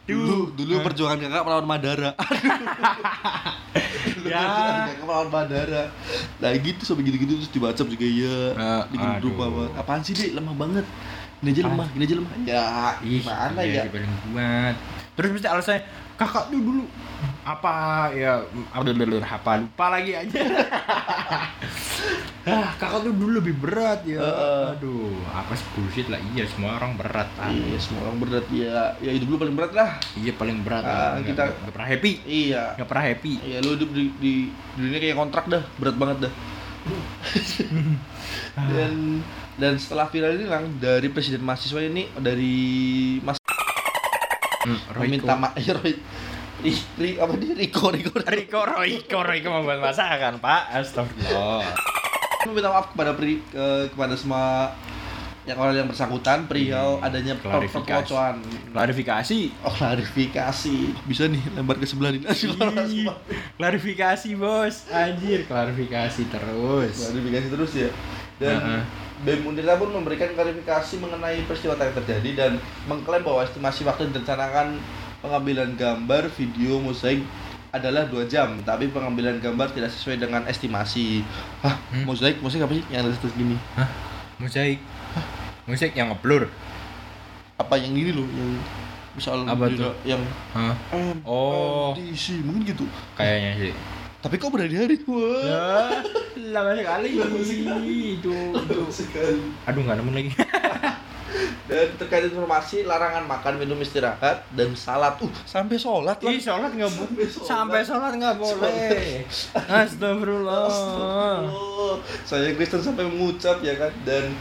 dulu 0.06 0.52
dulu 0.54 0.84
perjuangan 0.84 1.18
kakak 1.18 1.42
melawan 1.42 1.66
Madara 1.66 2.12
Ya. 4.32 4.88
Kayak 4.88 4.98
kemauan 5.04 5.28
bandara. 5.28 5.82
Nah 6.40 6.50
gitu 6.56 6.82
sampai 6.88 7.04
gitu-gitu 7.04 7.32
terus 7.36 7.52
di 7.52 7.60
WhatsApp 7.60 7.92
juga 7.92 8.06
iya. 8.08 8.38
Eh, 8.56 8.82
di 8.92 8.96
grup 9.20 9.36
apa? 9.44 9.62
Apaan 9.76 10.00
sih 10.00 10.16
deh 10.16 10.32
lemah 10.32 10.56
banget. 10.56 10.86
Ini 11.42 11.50
aja 11.58 11.62
lemah, 11.66 11.86
gini 11.90 12.04
aja 12.06 12.14
lemah. 12.22 12.32
Ya, 12.46 12.66
Ih, 13.02 13.18
gimana 13.18 13.60
iya, 13.66 13.82
ya? 13.82 13.90
paling 13.90 14.14
kuat. 14.30 14.74
Terus 15.18 15.28
mesti 15.34 15.48
alasannya 15.50 15.82
kakak 16.16 16.52
tuh 16.52 16.60
dulu 16.60 16.84
apa 17.42 17.74
ya 18.14 18.38
apa 18.70 18.86
apa 19.26 19.50
lupa 19.58 19.86
lagi 19.90 20.12
aja. 20.14 20.38
ah, 22.54 22.68
kakak 22.78 23.02
tuh 23.06 23.14
dulu 23.14 23.42
lebih 23.42 23.54
berat 23.58 24.06
ya. 24.06 24.22
Heeh. 24.22 24.64
Aduh, 24.78 25.18
apa 25.30 25.52
sih 25.58 25.66
bullshit 25.74 26.06
lah. 26.06 26.22
Iya, 26.34 26.46
semua 26.46 26.78
orang 26.78 26.94
berat. 26.94 27.28
Ah. 27.38 27.50
Iya, 27.50 27.78
semua 27.82 28.06
orang 28.06 28.18
berat 28.22 28.46
ya. 28.50 28.94
Ya 29.02 29.10
hidup 29.10 29.34
lu 29.34 29.36
paling 29.42 29.56
berat 29.58 29.72
lah. 29.74 29.90
Iya 30.14 30.32
paling 30.38 30.62
berat. 30.62 30.84
Ah, 30.86 31.18
Nggak- 31.18 31.34
kita- 31.34 31.54
nggak 31.62 31.74
pernah 31.74 31.88
happy. 31.90 32.12
Iya. 32.26 32.64
Nggak 32.78 32.88
pernah 32.88 33.04
happy. 33.10 33.32
Iya, 33.42 33.56
lu 33.62 33.70
hidup 33.74 33.90
di, 33.90 34.02
di, 34.18 34.32
di 34.78 34.78
dunia 34.78 34.98
kayak 35.02 35.16
kontrak 35.18 35.44
dah, 35.50 35.62
berat 35.78 35.96
banget 35.98 36.18
dah. 36.28 36.32
dan 38.74 39.22
dan 39.54 39.78
setelah 39.78 40.10
viral 40.10 40.34
ini 40.34 40.50
lang 40.50 40.64
dari 40.82 41.06
presiden 41.06 41.38
mahasiswa 41.46 41.78
ini 41.78 42.10
dari 42.18 42.54
Mas 43.22 43.38
meminta 44.96 45.34
maaf 45.34 45.54
ya 45.56 45.74
Roy 45.74 45.94
Ri, 46.62 47.18
apa 47.18 47.34
dia? 47.34 47.52
Riko 47.52 47.90
Riko 47.90 48.14
Riko. 48.16 48.60
Royko 48.62 49.18
Royko 49.20 49.48
membuat 49.52 49.82
masakan 49.82 50.38
pak. 50.38 50.70
Astagfirullah. 50.72 51.66
Meminta 52.44 52.70
maaf 52.70 52.86
kepada 52.88 53.12
pri, 53.12 53.42
ke- 53.44 53.90
kepada 53.90 54.14
semua 54.14 54.70
yang 55.42 55.58
orang 55.58 55.74
yang 55.74 55.88
bersangkutan 55.90 56.46
perihal 56.46 56.96
Hmm, 56.96 57.02
adanya 57.02 57.34
per- 57.34 57.50
klarifikasi. 58.70 59.38
oh 59.60 59.74
klarifikasi. 59.74 60.76
Bisa 61.02 61.26
nih 61.26 61.42
lembar 61.52 61.76
ke 61.76 61.84
sebelah 61.84 62.14
ini 62.14 62.22
klarifikasi 63.58 64.28
bos. 64.34 64.86
Anjir 64.88 65.42
klarifikasi 65.44 66.22
terus. 66.30 66.94
Klarifikasi 66.96 67.46
terus 67.50 67.72
ya. 67.74 67.90
Dan 68.38 68.54
Heeh. 68.56 68.82
BEM 69.22 69.46
Untirta 69.46 69.74
pun 69.74 69.88
memberikan 69.88 70.30
klarifikasi 70.30 70.94
mengenai 70.98 71.42
peristiwa 71.42 71.74
yang 71.74 71.94
terjadi 71.94 72.30
dan 72.34 72.52
mengklaim 72.84 73.22
bahwa 73.22 73.40
estimasi 73.40 73.82
waktu 73.82 74.04
yang 74.04 74.12
direncanakan 74.12 74.82
pengambilan 75.18 75.70
gambar 75.72 76.26
video 76.28 76.76
mosaik 76.76 77.22
adalah 77.70 78.04
dua 78.04 78.26
jam 78.26 78.58
tapi 78.60 78.86
pengambilan 78.86 79.38
gambar 79.38 79.70
tidak 79.70 79.88
sesuai 79.90 80.18
dengan 80.18 80.42
estimasi 80.44 81.22
hah 81.60 81.78
Hmm? 81.88 82.04
mosaik 82.04 82.40
mosaik 82.40 82.62
apa 82.62 82.72
sih 82.72 82.84
yang 82.88 83.00
ada 83.02 83.12
terus 83.12 83.32
gini 83.32 83.56
Hah? 83.74 83.88
Mosaik 84.36 84.80
Mosaik 85.62 85.92
yang 85.92 86.08
ngeblur 86.08 86.48
apa 87.54 87.74
yang 87.76 87.92
ini 87.92 88.10
loh 88.10 88.26
yang 88.26 88.50
misal 89.12 89.44
Apa 89.44 89.70
tuh? 89.70 89.92
yang 90.02 90.18
Hah? 90.50 90.74
Oh. 91.22 91.92
MDC 91.94 92.42
mungkin 92.42 92.64
gitu 92.66 92.84
Kayaknya 93.14 93.50
sih 93.60 93.72
tapi 94.22 94.38
kok 94.38 94.54
berhari-hari 94.54 95.02
wah 95.04 95.42
Ya, 95.42 95.66
lama 96.54 96.72
sekali 96.78 97.10
itu, 97.18 98.34
itu. 98.54 98.80
sekali 98.88 99.42
Aduh 99.66 99.82
nggak 99.82 99.98
nemu 99.98 100.10
lagi. 100.14 100.30
dan 101.72 101.88
terkait 101.96 102.28
informasi 102.28 102.84
larangan 102.84 103.24
makan 103.24 103.56
minum 103.56 103.78
istirahat 103.80 104.44
dan 104.52 104.76
salat 104.76 105.16
uh 105.18 105.32
sampai 105.48 105.80
sholat 105.80 106.20
lah 106.20 106.30
Ih 106.30 106.42
sholat 106.42 106.70
nggak 106.74 106.92
boleh. 106.92 107.26
Sampai 107.26 107.80
sholat. 107.80 108.12
Sholat 108.12 108.12
nggak 108.20 108.36
boleh. 108.36 109.24
Astagfirullah. 109.56 110.68
Astagfirullah. 110.68 111.96
Saya 112.28 112.52
Kristen 112.58 112.82
sampai 112.84 113.08
mengucap 113.08 113.64
ya 113.64 113.74
kan 113.78 113.92
dan 114.04 114.36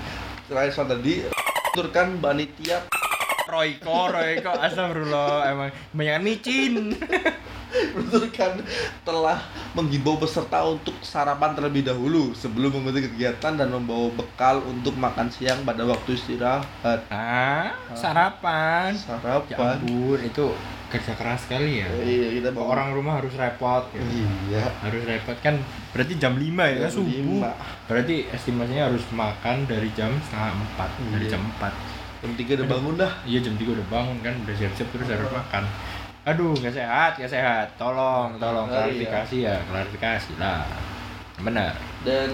terakhir 0.52 0.72
soal 0.76 0.88
tadi 0.92 1.24
turkan 1.72 2.20
panitia 2.20 2.84
Royko, 3.48 4.12
Royko, 4.12 4.52
astagfirullah. 4.52 5.48
Emang 5.48 5.70
banyak 5.92 6.18
micin. 6.24 6.74
menuturkan 7.92 8.60
telah 9.02 9.40
menghimbau 9.72 10.16
peserta 10.16 10.64
untuk 10.64 10.94
sarapan 11.02 11.52
terlebih 11.52 11.84
dahulu 11.84 12.32
sebelum 12.32 12.72
mengikuti 12.74 13.08
kegiatan 13.08 13.54
dan 13.54 13.68
membawa 13.68 14.12
bekal 14.12 14.60
untuk 14.64 14.94
makan 14.94 15.28
siang 15.28 15.62
pada 15.62 15.84
waktu 15.84 16.14
istirahat. 16.14 17.00
Ah, 17.08 17.72
sarapan. 17.92 18.92
Ya 18.92 19.00
Sarapan. 19.02 19.78
ampun, 19.78 20.20
itu 20.20 20.46
kerja 20.88 21.16
keras 21.16 21.40
sekali 21.42 21.80
ya. 21.80 21.88
Iya, 21.88 22.28
kita 22.36 22.50
bawa 22.52 22.66
Orang 22.74 22.92
rumah 22.94 23.18
harus 23.18 23.32
repot. 23.34 23.88
gitu. 23.90 24.04
Iya. 24.50 24.68
Harus 24.82 25.04
repot 25.04 25.38
kan 25.40 25.56
berarti 25.92 26.14
jam 26.18 26.36
5 26.36 26.44
ya 26.66 26.84
Jam 26.86 26.92
subuh. 26.94 27.08
lima. 27.08 27.52
Berarti 27.86 28.28
estimasinya 28.28 28.88
harus 28.88 29.04
makan 29.10 29.64
dari 29.66 29.88
jam 29.92 30.12
setengah 30.22 30.52
4 30.76 30.92
dari 31.10 31.26
Iya. 31.26 31.32
jam 31.32 31.42
4. 31.50 31.72
Jam 32.22 32.32
tiga 32.36 32.52
udah 32.54 32.68
bangun 32.70 32.94
dah. 32.98 33.12
Iya 33.24 33.40
jam 33.42 33.56
3 33.56 33.72
udah 33.72 33.88
bangun 33.88 34.18
kan 34.20 34.36
udah 34.38 34.54
siap-siap 34.54 34.88
terus 34.92 35.08
harus 35.10 35.32
makan. 35.32 35.64
Aduh, 36.22 36.54
gak 36.56 36.70
sehat, 36.72 37.18
gak 37.18 37.28
sehat. 37.28 37.68
Tolong, 37.76 38.38
tolong 38.38 38.70
Ah, 38.70 38.86
klarifikasi 38.86 39.36
ya, 39.42 39.58
klarifikasi 39.66 40.38
lah. 40.38 40.70
Benar. 41.42 41.74
Dan 42.06 42.30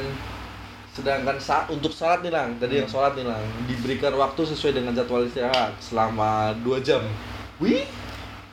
sedangkan 0.91 1.39
saat 1.39 1.71
untuk 1.71 1.87
sholat 1.89 2.19
nih 2.19 2.33
lang, 2.33 2.59
tadi 2.59 2.83
yang 2.83 2.89
sholat 2.89 3.15
nih 3.15 3.23
lang, 3.23 3.39
diberikan 3.63 4.11
waktu 4.13 4.43
sesuai 4.43 4.75
dengan 4.75 4.91
jadwal 4.91 5.23
istirahat 5.23 5.71
selama 5.79 6.51
2 6.59 6.83
jam. 6.83 6.99
Wih, 7.57 7.87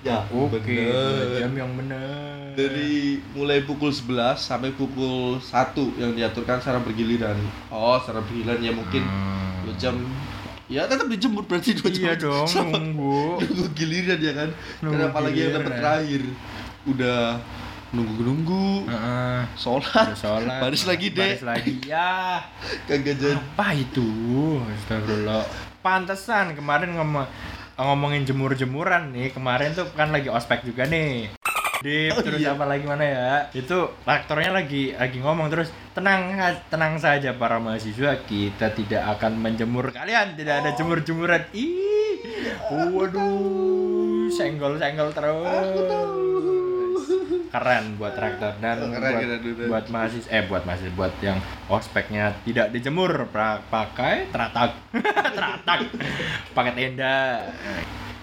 ya 0.01 0.23
Oke, 0.31 0.63
bener. 0.63 0.95
dua 1.19 1.41
jam 1.41 1.53
yang 1.57 1.73
benar. 1.75 2.55
dari 2.55 3.19
mulai 3.35 3.67
pukul 3.67 3.91
11 3.91 4.39
sampai 4.39 4.71
pukul 4.71 5.43
1 5.43 5.99
yang 5.99 6.15
diaturkan 6.15 6.63
secara 6.63 6.79
bergiliran. 6.79 7.35
Oh, 7.67 7.99
secara 7.99 8.23
bergiliran 8.23 8.63
ya 8.63 8.71
mungkin 8.71 9.03
Hmm. 9.03 9.67
2 9.67 9.75
jam. 9.75 9.99
Ya 10.65 10.89
tetap 10.89 11.07
dijemput 11.07 11.45
berarti 11.45 11.77
2 11.77 11.93
jam. 11.93 12.03
Iya 12.09 12.15
dong, 12.17 12.49
Sama 12.49 12.81
nunggu. 12.81 13.37
nunggu 13.39 13.67
giliran 13.77 14.17
ya 14.17 14.33
kan. 14.33 14.49
Nunggu 14.81 14.97
Karena 14.97 15.13
apalagi 15.13 15.39
yang 15.39 15.53
dapat 15.53 15.65
giliran. 15.67 15.81
terakhir. 15.85 16.23
Udah 16.85 17.21
nunggu-nunggu, 17.95 18.67
Heeh. 18.89 19.39
sholat, 19.55 20.07
Udah 20.11 20.19
sholat. 20.19 20.61
baris 20.61 20.83
lagi 20.85 21.07
deh. 21.11 21.33
Baris 21.37 21.45
lagi. 21.45 21.73
Ya. 21.85 22.43
Kagak 22.89 23.15
jadi. 23.15 23.37
Apa 23.37 23.69
itu? 23.73 24.09
Astagfirullah. 24.81 25.45
Pantesan 25.79 26.57
kemarin 26.57 26.97
ngomong 26.97 27.29
ngomongin 27.77 28.25
jemur-jemuran 28.25 29.13
nih. 29.13 29.31
Kemarin 29.31 29.77
tuh 29.77 29.85
kan 29.93 30.09
lagi 30.09 30.27
ospek 30.27 30.65
juga 30.65 30.89
nih. 30.89 31.29
Dip, 31.85 32.11
Oh, 32.11 32.25
terus 32.25 32.41
iya. 32.41 32.57
apa 32.57 32.65
lagi 32.65 32.83
mana 32.83 33.05
ya? 33.05 33.31
Itu 33.53 33.77
rektornya 34.01 34.51
lagi 34.51 34.97
lagi 34.97 35.21
ngomong 35.21 35.47
terus 35.47 35.69
tenang 35.93 36.33
tenang 36.67 36.97
saja 36.97 37.37
para 37.37 37.61
mahasiswa 37.61 38.25
kita 38.25 38.73
tidak 38.73 39.05
akan 39.15 39.37
menjemur 39.37 39.93
kalian 39.93 40.33
tidak 40.33 40.65
ada 40.65 40.73
Oh. 40.73 40.77
jemur-jemuran 40.77 41.45
ih 41.53 42.25
waduh 42.91 44.27
senggol 44.29 44.75
senggol 44.75 45.13
terus 45.13 45.69
keren 47.49 47.85
buat 47.95 48.15
rektor 48.15 48.51
dan 48.59 48.81
keren, 48.81 48.91
buat, 48.91 49.15
keren, 49.15 49.39
keren. 49.45 49.69
buat 49.69 49.87
mahasiswa 49.87 50.29
eh 50.29 50.43
buat 50.43 50.63
mahasiswa 50.65 50.91
buat 50.91 51.15
yang 51.21 51.39
ospeknya 51.69 52.35
tidak 52.43 52.73
dijemur 52.73 53.31
pra- 53.31 53.63
pakai 53.65 54.27
teratak 54.29 54.75
teratak 55.37 55.79
pakai 56.51 56.73
tenda 56.75 57.45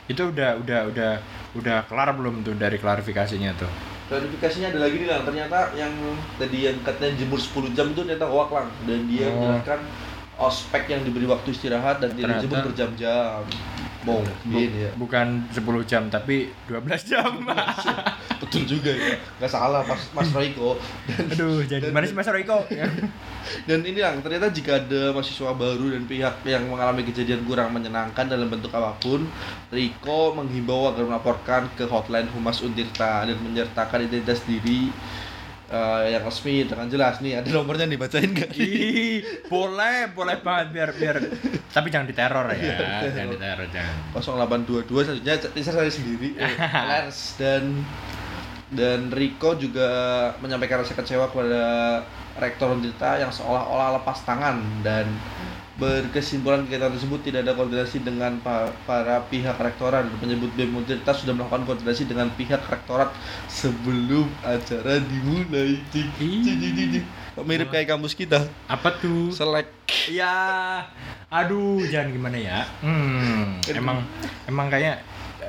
itu 0.05 0.21
udah 0.25 0.59
udah 0.59 0.79
udah 0.91 1.11
udah 1.53 1.83
kelar 1.85 2.13
belum 2.13 2.41
tuh 2.41 2.55
dari 2.55 2.77
klarifikasinya 2.77 3.51
tuh 3.55 3.71
Klarifikasinya 4.07 4.67
ada 4.69 4.79
lagi 4.83 4.95
nih 4.97 5.07
lang, 5.07 5.23
ternyata 5.23 5.71
yang 5.71 5.87
tadi 6.35 6.67
yang 6.67 6.75
katanya 6.83 7.15
jemur 7.15 7.39
10 7.39 7.71
jam 7.71 7.87
itu 7.87 8.03
ternyata 8.03 8.27
hoak 8.27 8.51
lang 8.51 8.67
dan 8.83 9.07
dia 9.07 9.23
Oh. 9.25 9.31
menjelaskan 9.33 9.79
ospek 10.35 10.83
yang 10.89 11.01
diberi 11.01 11.23
waktu 11.23 11.47
istirahat 11.49 11.99
dan 11.99 12.11
Ternyata- 12.11 12.43
jemur 12.43 12.59
berjam-jam. 12.67 13.39
Mungkin 14.01 14.33
Bu- 14.49 14.57
ya. 14.75 14.89
bukan 14.97 15.27
10 15.47 15.61
jam 15.85 16.03
tapi 16.07 16.49
12 16.65 16.81
jam 17.05 17.29
Betul 18.41 18.65
juga 18.65 18.89
ya. 18.89 19.15
Gak 19.37 19.51
salah 19.51 19.85
Mas 19.85 20.09
Mas 20.11 20.29
Royko. 20.29 20.73
Dan 21.05 21.29
aduh 21.29 21.61
jadi 21.61 21.87
Dan- 21.87 21.93
mana 21.93 22.03
sih 22.03 22.17
Mas 22.17 22.25
Royko 22.25 22.65
Dan 23.67 23.81
ini 23.81 23.97
lang, 23.97 24.21
ternyata 24.21 24.49
jika 24.49 24.77
ada 24.77 25.09
mahasiswa 25.11 25.49
baru 25.51 25.89
dan 25.89 26.05
pihak 26.05 26.45
yang 26.45 26.61
mengalami 26.67 27.01
kejadian 27.01 27.41
kurang 27.41 27.73
menyenangkan 27.73 28.25
dalam 28.25 28.45
bentuk 28.45 28.69
apa 28.69 28.93
pun, 28.97 29.25
Riko 29.69 30.33
menghimbau 30.33 30.93
agar 30.93 31.05
melaporkan 31.07 31.65
ke 31.73 31.85
hotline 31.85 32.29
Humas 32.29 32.61
Untirta 32.61 33.25
dan 33.25 33.37
menyertakan 33.39 34.05
identitas 34.05 34.45
diri 34.45 34.93
eh, 35.71 36.11
yang 36.11 36.21
resmi 36.21 36.67
dengan 36.67 36.85
jelas 36.85 37.17
nih 37.19 37.39
ada 37.39 37.47
nomornya 37.49 37.87
nih 37.87 37.95
bacain 37.95 38.29
gak? 38.29 38.51
Ih, 38.53 39.23
boleh 39.47 40.11
boleh 40.11 40.37
banget 40.37 40.67
biar 40.69 40.89
biar. 40.91 41.15
Tapi 41.71 41.87
jangan 41.87 42.03
diteror 42.05 42.51
ya 42.51 42.59
Iya, 42.59 42.77
jangan 43.09 43.29
diteror. 43.31 43.67
jangan. 43.71 43.95
0822 44.11 45.07
selanjutnya 45.07 45.35
teaser 45.49 45.73
saya 45.73 45.87
sendiri 45.87 46.35
eh, 46.43 46.55
Lens 46.85 47.39
dan 47.39 47.63
dan 48.71 49.11
Riko 49.11 49.55
juga 49.55 49.87
menyampaikan 50.39 50.79
rasa 50.79 50.91
kecewa 50.93 51.27
kepada 51.27 51.63
rektor 52.35 52.71
Untirta 52.71 53.19
yang 53.19 53.27
seolah-olah 53.27 53.99
lepas 53.99 54.23
tangan 54.23 54.59
dan 54.79 55.03
berkesimpulan 55.79 56.67
kegiatan 56.67 56.91
tersebut 56.91 57.19
tidak 57.23 57.47
ada 57.47 57.55
koordinasi 57.55 58.03
dengan 58.03 58.35
pa- 58.43 58.71
para 58.83 59.23
pihak 59.31 59.55
rektorat 59.55 60.03
menyebut 60.19 60.51
BEM 60.53 60.75
Untirta 60.75 61.15
sudah 61.15 61.31
melakukan 61.31 61.63
koordinasi 61.63 62.11
dengan 62.11 62.27
pihak 62.35 62.59
rektorat 62.67 63.11
sebelum 63.47 64.27
acara 64.43 64.99
dimulai. 64.99 65.79
Cik, 65.89 66.07
cik, 66.19 66.43
cik, 66.43 66.71
cik, 66.75 66.87
cik. 66.91 67.03
mirip 67.47 67.71
kayak 67.71 67.87
kampus 67.87 68.13
kita? 68.13 68.43
Apa 68.67 68.99
tuh? 68.99 69.31
Selek. 69.31 69.71
Ya 70.11 70.35
aduh 71.31 71.79
jangan 71.87 72.11
gimana 72.11 72.35
ya. 72.35 72.67
Hmm 72.83 73.63
emang 73.71 74.03
emang 74.49 74.67
kayak 74.67 74.99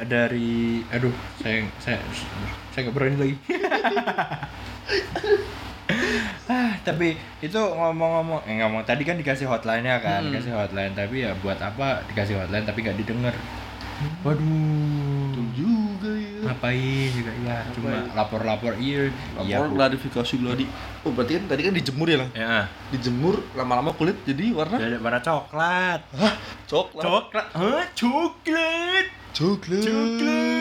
dari 0.07 0.81
aduh 0.89 1.13
saya 1.43 1.69
saya 1.77 2.01
saya 2.73 2.89
nggak 2.89 2.97
berani 2.97 3.17
lagi 3.21 3.37
tapi 6.83 7.15
itu 7.39 7.55
ngomong-ngomong 7.57 8.43
eh 8.45 8.59
ngomong 8.59 8.83
tadi 8.83 9.03
kan 9.03 9.15
dikasih 9.15 9.47
hotline 9.47 9.83
nya 9.83 9.99
kan 9.99 10.21
Hmm. 10.21 10.29
dikasih 10.29 10.53
hotline 10.53 10.93
tapi 10.93 11.23
ya 11.23 11.33
buat 11.37 11.57
apa 11.57 12.03
dikasih 12.07 12.37
hotline 12.37 12.63
tapi 12.63 12.83
nggak 12.83 12.97
didengar 12.97 13.35
waduh 14.23 14.43
Betul 15.33 15.47
juga 15.55 16.11
ya. 16.13 16.41
ngapain 16.45 17.09
juga 17.13 17.33
ya 17.41 17.57
cuma 17.71 17.91
lapor-lapor 18.13 18.75
iya 18.77 19.09
iya 19.41 19.57
Lapor 19.57 19.69
Bu. 19.69 19.75
klarifikasi 19.77 20.35
gladi. 20.37 20.67
Oh 21.01 21.11
berarti 21.11 21.33
kan 21.35 21.45
tadi 21.47 21.63
kan 21.63 21.73
dijemur 21.73 22.07
ya 22.07 22.19
lang? 22.19 22.31
ya 22.33 22.67
Dijemur 22.91 23.47
lama-lama 23.53 23.91
kulit 23.93 24.19
jadi 24.23 24.51
warna 24.51 24.77
jadi 24.77 24.99
warna 24.99 25.21
coklat 25.21 26.01
coklat. 26.67 27.03
coklat 27.05 27.47
Hah? 27.53 27.85
coklat 27.93 29.07
Coklat. 29.33 29.81
Coklat. 29.81 30.52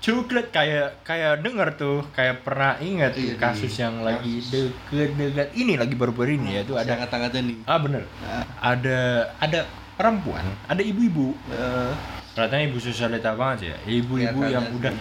Coklat 0.00 0.48
kayak 0.48 1.04
kayak 1.04 1.40
denger 1.40 1.68
tuh 1.74 2.00
kayak 2.10 2.40
pernah 2.40 2.74
ingat 2.78 3.12
Iya, 3.12 3.36
kasus 3.36 3.68
iya. 3.70 3.84
yang 3.84 4.00
lagi 4.00 4.40
Kasus. 4.40 4.72
deket-deket 4.88 5.48
ini 5.54 5.76
lagi 5.76 5.92
baru-baru 5.92 6.34
ini 6.34 6.56
ya 6.56 6.62
tuh 6.62 6.74
ada 6.74 6.96
Hangat-hangatnya 6.96 7.42
nih. 7.44 7.56
ah 7.64 7.78
bener 7.78 8.02
Nah, 8.18 8.44
ada 8.58 8.98
ada 9.36 9.60
perempuan 9.94 10.40
ada 10.66 10.80
ibu-ibu 10.80 11.36
eh, 11.50 11.92
Katanya 12.30 12.64
ibu 12.64 12.78
sosialita 12.78 13.34
banget 13.34 13.58
ya 13.66 13.76
ibu-ibu 13.86 14.40
Kelihatannya 14.40 14.48
yang 14.50 14.66
sih. 14.66 14.76
udah 14.78 14.92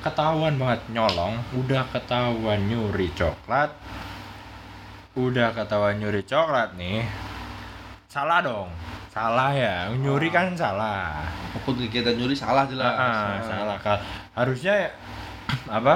ketahuan 0.00 0.54
banget 0.56 0.80
nyolong 0.88 1.34
udah 1.54 1.82
ketahuan 1.86 2.60
nyuri 2.64 3.12
coklat 3.12 3.68
udah 5.12 5.52
ketahuan 5.52 5.98
nyuri 5.98 6.22
coklat 6.22 6.72
nih 6.74 7.04
salah 8.06 8.40
dong 8.40 8.70
salah 9.06 9.50
ya 9.50 9.90
nyuri 9.92 10.30
kan 10.30 10.54
salah 10.54 11.18
apa 11.20 11.58
pun 11.60 11.74
kegiatan 11.76 12.14
nyuri 12.14 12.30
salah 12.32 12.62
jelas. 12.64 12.86
Ah, 12.86 12.94
ah, 12.94 13.10
Nah. 13.28 13.42
salah 13.42 13.76
Ka- 13.76 14.02
harusnya 14.40 14.88
ya, 14.88 14.90
apa? 15.78 15.94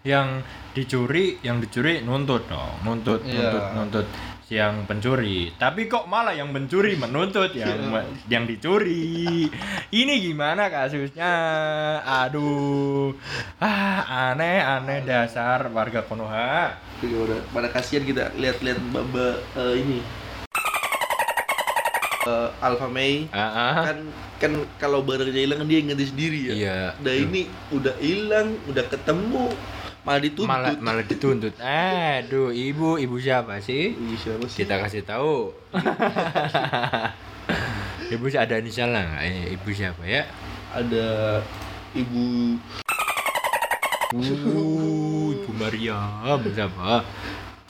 Yang 0.00 0.28
dicuri 0.72 1.36
yang 1.44 1.60
dicuri 1.60 2.00
nuntut 2.00 2.48
dong. 2.48 2.80
Nuntut 2.80 3.20
Iya. 3.20 3.36
nuntut 3.36 3.64
nuntut 3.76 4.06
yang 4.50 4.82
pencuri. 4.82 5.54
Tapi 5.54 5.86
kok 5.86 6.10
malah 6.10 6.34
yang 6.34 6.50
pencuri 6.50 6.98
menuntut 6.98 7.54
yang 7.54 7.78
Iya. 7.92 8.02
yang 8.26 8.44
dicuri? 8.48 9.46
Ini 10.00 10.14
gimana 10.18 10.66
kasusnya? 10.66 11.32
Aduh. 12.02 13.14
Ah 13.62 14.32
aneh 14.32 14.58
aneh 14.58 15.04
dasar 15.04 15.70
warga 15.70 16.02
Konoha. 16.02 16.74
Udah 17.00 17.40
pada 17.54 17.68
kasihan 17.70 18.02
kita 18.02 18.34
lihat-lihat 18.36 18.78
mbak 18.90 19.36
eh, 19.54 19.74
ini 19.80 19.98
Eh, 22.20 22.48
Alpha 22.60 22.84
May 22.84 23.32
ah, 23.32 23.40
ah. 23.40 23.74
kan 23.88 23.98
kan 24.36 24.52
kalau 24.76 25.00
barangnya 25.00 25.40
hilang 25.40 25.64
kan 25.64 25.68
dia 25.72 25.80
ganti 25.80 26.04
sendiri 26.04 26.52
ya. 26.52 26.52
iya 26.52 26.78
Udah 27.00 27.14
ini 27.16 27.48
udah 27.72 27.94
hilang, 27.96 28.60
udah 28.68 28.84
ketemu, 28.92 29.48
malah 30.04 30.20
dituntut. 30.20 30.52
malah 30.52 30.72
malah 30.84 31.04
dituntut. 31.08 31.56
Aduh 32.20 32.52
ibu 32.52 33.00
ibu 33.00 33.16
siapa 33.16 33.64
sih? 33.64 33.96
Ih, 33.96 34.20
siapa 34.20 34.44
sih? 34.52 34.60
kita 34.60 34.84
kasih 34.84 35.00
tahu. 35.08 35.56
Ibu 38.10 38.26
ada 38.34 38.58
inisialnya 38.58 39.06
nggak? 39.06 39.22
Eh, 39.22 39.54
ibu 39.54 39.68
siapa 39.70 40.02
ya? 40.02 40.26
Ada 40.74 41.38
ibu. 41.94 42.58
Uh 44.10 45.30
ibu 45.30 45.50
Mariam 45.54 46.42
siapa 46.50 47.06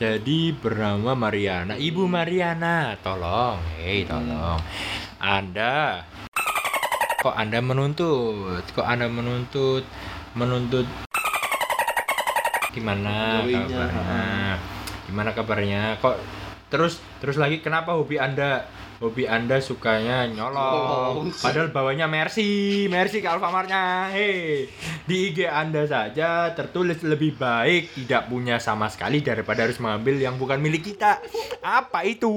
jadi 0.00 0.57
bernama 0.57 1.12
Mariana 1.12 1.76
ibu 1.76 2.09
Mariana. 2.09 2.97
Tolong 3.04 3.61
hei 3.76 4.09
tolong. 4.09 4.57
Anda 5.21 6.00
kok 7.21 7.37
anda 7.37 7.61
menuntut? 7.61 8.64
Kok 8.73 8.88
anda 8.88 9.12
menuntut 9.12 9.85
menuntut? 10.33 10.88
Gimana 12.73 13.45
kabarnya? 13.45 14.25
gimana 15.04 15.30
kabarnya? 15.37 15.83
Kok 16.00 16.16
terus 16.73 16.97
terus 17.21 17.37
lagi 17.37 17.61
kenapa 17.61 17.92
hobi 17.92 18.16
anda 18.16 18.64
hobi 19.00 19.25
anda 19.25 19.57
sukanya 19.64 20.28
nyolong. 20.28 21.33
Oh. 21.33 21.40
padahal 21.40 21.73
bawanya 21.73 22.04
Mercy. 22.04 22.85
Mercy 22.92 23.25
ke 23.25 23.28
Alfamartnya 23.33 24.12
hei 24.12 24.69
di 25.09 25.33
IG 25.33 25.49
anda 25.49 25.88
saja 25.88 26.52
tertulis 26.52 27.00
lebih 27.00 27.34
baik 27.41 27.97
tidak 27.97 28.28
punya 28.28 28.60
sama 28.60 28.93
sekali 28.93 29.25
daripada 29.25 29.65
harus 29.65 29.80
mengambil 29.80 30.21
yang 30.21 30.36
bukan 30.36 30.60
milik 30.60 30.93
kita. 30.93 31.17
Apa 31.65 32.04
itu? 32.04 32.28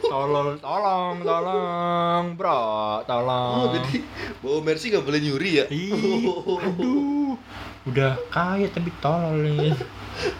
Tolong 0.00 0.56
tolong 0.64 1.20
tolong 1.20 2.24
bro 2.34 3.04
tolong. 3.04 3.68
Oh, 3.68 3.68
jadi 3.76 4.00
bawa 4.40 4.58
Mercy 4.64 4.96
gak 4.96 5.04
boleh 5.04 5.20
nyuri 5.20 5.50
ya? 5.60 5.64
Ih, 5.68 6.24
aduh. 6.32 7.36
Udah 7.84 8.16
kaya 8.32 8.66
tapi 8.72 8.88
tolol 9.04 9.44
nih. 9.44 9.76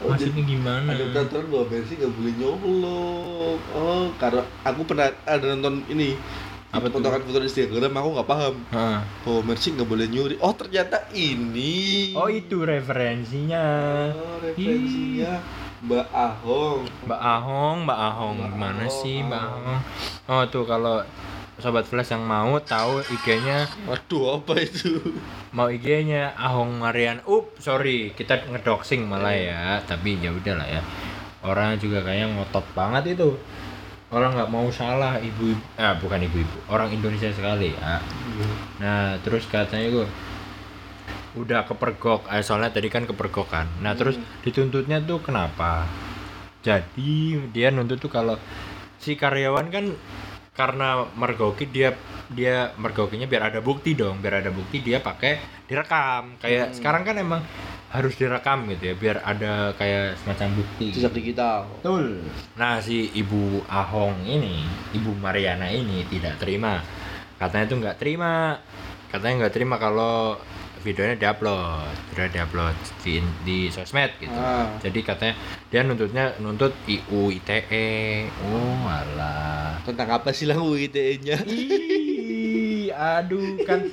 Maksudnya 0.01 0.43
gimana? 0.49 0.97
Ada 0.97 1.05
peraturan 1.13 1.47
bahwa 1.53 1.67
Mercy 1.69 1.93
gak 2.01 2.13
boleh 2.17 2.33
nyolong. 2.41 3.26
Oh, 3.73 4.09
karena 4.17 4.43
aku 4.63 4.81
pernah 4.83 5.09
ada 5.23 5.45
nonton 5.49 5.83
ini. 5.89 6.17
Apa 6.67 6.91
fotokan 6.91 7.23
foto 7.23 7.41
Instagram 7.41 7.95
aku 7.95 8.09
nggak 8.13 8.29
paham 8.29 8.55
Heeh. 8.69 8.99
bahwa 9.23 9.41
Mercy 9.47 9.73
nggak 9.73 9.87
boleh 9.87 10.07
nyuri. 10.07 10.37
Oh 10.39 10.53
ternyata 10.53 11.09
ini. 11.11 12.13
oh 12.13 12.27
itu 12.27 12.61
referensinya 12.61 13.65
Oh, 14.13 14.37
referensinya 14.43 15.41
Mbak 15.79 16.09
Ahong. 16.11 16.81
Mbak 17.07 17.21
Ahong, 17.23 17.77
Mbak 17.85 17.99
Ahong, 18.03 18.35
Mbak 18.35 18.49
gimana 18.51 18.83
Ahong, 18.83 18.93
sih 18.93 19.17
Mbak 19.23 19.41
Ahong. 19.41 19.65
Ahong? 19.65 19.81
Oh 20.27 20.43
tuh 20.47 20.65
kalau 20.65 20.97
sobat 21.57 21.85
flash 21.85 22.11
yang 22.11 22.21
mau 22.21 22.59
tahu 22.59 23.01
IG-nya, 23.07 23.65
Waduh 23.87 24.37
apa 24.37 24.61
itu? 24.61 25.01
mau 25.53 25.73
IG-nya 25.73 26.35
Ahong 26.35 26.77
Marian. 26.77 27.25
Up, 27.25 27.57
sorry, 27.57 28.13
kita 28.13 28.45
ngedoxing 28.45 29.07
malah 29.07 29.33
ya. 29.33 29.61
Tapi 29.81 30.19
ya 30.19 30.29
udahlah 30.29 30.67
ya. 30.67 30.83
Orang 31.47 31.79
juga 31.79 32.03
kayaknya 32.03 32.35
ngotot 32.35 32.67
banget 32.75 33.15
itu. 33.15 33.39
Orang 34.11 34.39
nggak 34.39 34.51
mau 34.51 34.67
salah 34.71 35.19
ibu, 35.19 35.51
ah 35.79 35.99
bukan 35.99 36.23
ibu-ibu, 36.23 36.71
orang 36.71 36.95
Indonesia 36.95 37.27
sekali 37.35 37.75
ya. 37.75 37.99
Nah 38.79 39.19
terus 39.23 39.51
katanya 39.51 39.91
gue 39.91 40.07
udah 41.37 41.67
kepergok, 41.67 42.31
eh, 42.31 42.39
soalnya 42.39 42.71
tadi 42.71 42.87
kan 42.87 43.03
kepergok 43.03 43.51
kan. 43.51 43.67
Nah 43.83 43.99
terus 43.99 44.15
dituntutnya 44.47 45.03
tuh 45.03 45.19
kenapa? 45.19 45.91
Jadi 46.63 47.35
dia 47.51 47.75
nuntut 47.75 47.99
tuh 47.99 48.11
kalau 48.11 48.39
si 49.03 49.19
karyawan 49.19 49.75
kan 49.75 49.91
karena 50.55 51.05
mergoki 51.19 51.69
dia 51.69 51.93
dia 52.31 52.75
mergokinya 52.81 53.27
biar 53.27 53.51
ada 53.55 53.61
bukti 53.63 53.99
dong, 53.99 54.23
biar 54.23 54.39
ada 54.43 54.51
bukti 54.55 54.87
dia 54.87 55.03
pakai 55.03 55.67
direkam. 55.67 56.39
Kayak 56.39 56.71
Hmm. 56.71 56.75
sekarang 56.79 57.03
kan 57.03 57.17
emang 57.19 57.43
harus 57.91 58.19
direkam 58.19 58.67
gitu 58.71 58.93
ya, 58.93 58.95
biar 58.99 59.17
ada 59.23 59.71
kayak 59.79 60.19
semacam 60.21 60.63
bukti. 60.63 60.91
Jejak 60.91 61.15
digital. 61.15 61.71
Betul. 61.81 62.23
Nah, 62.59 62.83
si 62.83 63.11
Ibu 63.15 63.65
Ahong 63.71 64.27
ini, 64.27 64.67
Ibu 64.93 65.15
Mariana 65.17 65.71
ini 65.71 66.03
tidak 66.11 66.43
terima. 66.43 66.83
Katanya 67.39 67.65
tuh 67.69 67.79
nggak 67.81 67.99
terima. 68.01 68.59
Katanya 69.07 69.47
nggak 69.47 69.55
terima 69.55 69.77
kalau 69.79 70.35
videonya 70.87 71.19
diupload, 71.19 71.95
video 72.15 72.31
diupload 72.31 72.77
di 73.03 73.19
di 73.43 73.59
sosmed 73.75 74.15
gitu. 74.23 74.39
Ah. 74.39 74.71
Jadi 74.79 75.03
katanya 75.03 75.35
dia 75.67 75.83
nuntutnya 75.83 76.39
nuntut 76.39 76.71
IU 76.87 77.35
ITE. 77.35 78.31
Oh, 78.47 78.87
alah. 78.87 79.83
Tentang 79.83 80.23
apa 80.23 80.31
sih 80.31 80.47
lah 80.47 80.55
UITE-nya? 80.55 81.43
Ih, 81.43 81.86
aduh 82.97 83.61
kan. 83.69 83.85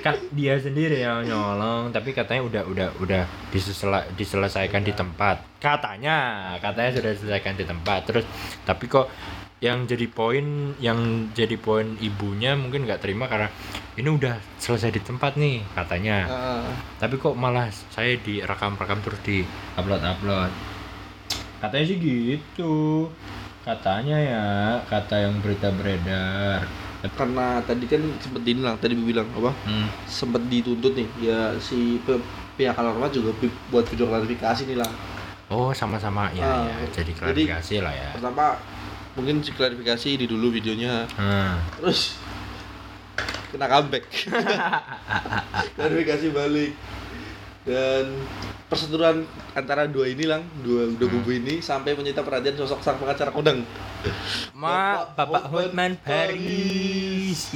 Kan 0.00 0.16
dia 0.32 0.56
sendiri 0.56 1.02
yang 1.02 1.26
nyolong 1.26 1.92
tapi 1.92 2.14
katanya 2.16 2.40
udah 2.46 2.62
udah 2.64 2.88
udah 3.02 3.22
disesela- 3.50 4.06
diselesaikan 4.14 4.86
di 4.86 4.94
tempat. 4.94 5.42
Katanya 5.58 6.48
katanya 6.62 6.90
sudah 6.96 7.10
diselesaikan 7.12 7.54
di 7.58 7.66
tempat. 7.66 8.06
Terus 8.08 8.24
tapi 8.64 8.86
kok 8.86 9.10
yang 9.58 9.84
jadi 9.84 10.06
poin 10.08 10.76
yang 10.78 11.30
jadi 11.32 11.56
poin 11.56 11.96
ibunya 12.00 12.52
mungkin 12.56 12.84
nggak 12.84 13.00
terima 13.00 13.28
karena 13.28 13.48
ini 13.96 14.08
udah 14.08 14.36
selesai 14.60 14.92
di 14.92 15.00
tempat 15.02 15.36
nih 15.36 15.64
katanya. 15.72 16.16
Ah. 16.28 16.64
tapi 17.00 17.16
kok 17.16 17.36
malah 17.36 17.68
saya 17.92 18.16
direkam-rekam 18.20 19.00
terus 19.04 19.20
di 19.24 19.40
upload 19.76 20.04
upload 20.04 20.52
katanya 21.64 21.84
sih 21.88 21.96
gitu. 21.96 23.08
Katanya 23.64 24.20
ya 24.20 24.44
kata 24.84 25.24
yang 25.24 25.40
berita 25.40 25.72
beredar 25.72 26.68
Karena 27.10 27.60
tadi 27.60 27.84
kan 27.84 28.00
sempet 28.16 28.40
dibilang, 28.42 28.76
tadi 28.76 28.94
bilang 28.94 29.28
apa? 29.30 29.52
hmm. 29.62 29.86
Sempet 30.04 30.40
dituntut 30.46 30.92
nih, 30.92 31.08
ya 31.20 31.52
si 31.58 32.00
pihak 32.54 32.72
alarma 32.72 33.08
juga 33.08 33.36
buat 33.68 33.84
video 33.84 34.06
klarifikasi 34.06 34.64
nih 34.64 34.76
lah. 34.76 34.88
oh 35.46 35.70
sama-sama 35.70 36.32
ya, 36.32 36.40
Ah, 36.42 36.64
ya 36.64 36.88
jadi 36.90 37.12
jadi- 37.12 37.14
klarifikasi 37.44 37.74
lah 37.78 37.92
ya 37.92 38.10
Pertama 38.12 38.56
mungkin 39.12 39.38
si 39.38 39.50
klarifikasi 39.50 40.08
ini 40.10 40.24
dulu 40.24 40.48
videonya, 40.50 41.04
Hmm. 41.12 41.60
terus 41.76 42.16
kena 43.50 43.68
comeback. 43.68 44.08
klarifikasi 45.76 46.26
balik. 46.30 46.72
Dan 47.62 48.04
perseteruan 48.74 49.22
antara 49.52 49.86
dua 49.86 50.06
ini 50.06 50.24
lang, 50.24 50.42
dua 50.58 50.90
dua 50.90 51.06
Hmm. 51.06 51.14
kubu 51.16 51.30
ini 51.32 51.58
sampai 51.58 51.94
menyita 51.94 52.20
perhatian 52.20 52.54
sosok 52.54 52.80
sang 52.80 52.98
pengacara 52.98 53.30
kondang. 53.30 53.62
Ma, 54.52 55.06
Bapak 55.08 55.46
Hotman 55.46 55.94
Paris. 55.96 57.54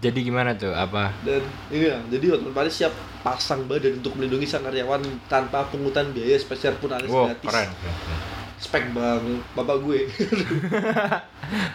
Jadi 0.00 0.20
gimana 0.20 0.52
tuh? 0.52 0.68
Apa? 0.70 1.12
dan 1.20 1.40
ini 1.68 1.88
jadi 2.10 2.34
Hotman 2.34 2.52
Paris 2.52 2.74
siap 2.74 2.92
pasang 3.20 3.64
badan 3.64 3.96
untuk 3.98 4.12
melindungi 4.14 4.44
sang 4.44 4.60
karyawan 4.60 5.00
tanpa 5.26 5.64
pungutan 5.64 6.08
biaya 6.10 6.36
spesial 6.36 6.74
pun 6.74 6.90
alias 6.90 7.08
Wow, 7.08 7.28
gratis 7.30 7.40
keren. 7.42 7.68
keren, 7.70 7.96
keren. 7.98 8.20
spek 8.56 8.84
bang 8.90 9.24
bapak 9.52 9.76
gue 9.78 10.00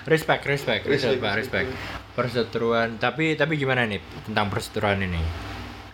Respect, 0.05 0.41
respect, 0.43 0.83
respect, 0.83 0.89
Respect, 0.89 1.21
respect. 1.21 1.35
respect. 1.35 1.69
Perseteruan, 2.11 2.97
tapi 2.97 3.33
tapi 3.33 3.55
gimana 3.55 3.85
nih 3.85 3.97
tentang 4.23 4.49
perseteruan 4.49 4.97
ini? 4.99 5.21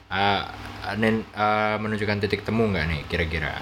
Ah, 0.08 0.48
nen, 0.94 1.26
ah, 1.34 1.76
menunjukkan 1.76 2.22
titik 2.22 2.42
temu 2.42 2.70
nggak 2.70 2.86
nih 2.86 3.02
kira-kira? 3.06 3.58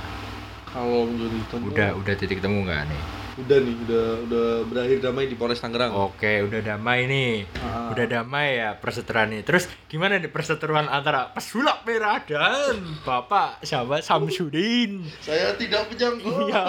kalau 0.65 1.05
menjadi 1.05 1.37
tonton 1.47 1.69
Udah, 1.69 1.89
udah 1.93 2.13
titik 2.13 2.39
temu 2.39 2.65
nggak 2.65 2.83
nih? 2.85 3.03
udah 3.33 3.57
nih 3.57 3.75
udah 3.79 4.05
udah 4.25 4.47
berakhir 4.63 5.01
damai 5.01 5.25
di 5.25 5.33
Polres 5.33 5.57
Tangerang 5.57 5.89
Oke, 5.89 6.45
udah 6.45 6.61
damai 6.63 7.05
nih. 7.05 7.49
Ah. 7.57 7.89
Udah 7.89 8.05
damai 8.07 8.61
ya 8.61 8.77
perseteruan 8.77 9.33
ini. 9.33 9.41
Terus 9.41 9.65
gimana 9.87 10.17
nih 10.17 10.29
perseteruan 10.29 10.85
antara 10.85 11.29
pesulap 11.29 11.81
merah 11.81 12.21
dan 12.21 12.77
Bapak 13.01 13.65
sahabat 13.65 14.05
Samsudin? 14.05 15.01
saya 15.17 15.49
tidak 15.53 15.89
menyangka 15.89 16.29
Iya. 16.29 16.61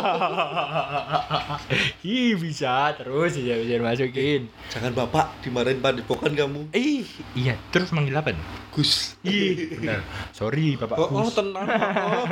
Ih, 2.17 2.33
bisa 2.35 2.93
terus 2.95 3.37
ya 3.37 3.57
bisa 3.57 3.75
dimasukin. 3.77 4.49
jangan 4.69 4.93
bapak 4.95 5.37
dimarahin 5.41 5.81
padepokan 5.81 6.33
kamu 6.33 6.73
Ih, 6.73 7.05
iya, 7.35 7.61
terus 7.69 7.93
manggil 7.93 8.17
apa 8.17 8.33
nih? 8.33 8.45
Gus 8.75 9.15
Ih, 9.23 9.79
benar. 9.79 10.03
Sorry, 10.31 10.75
Bapak 10.75 10.97
oh, 10.97 11.09
oh 11.09 11.23
Gus. 11.23 11.33
tenang 11.33 11.65
oh. 11.65 12.25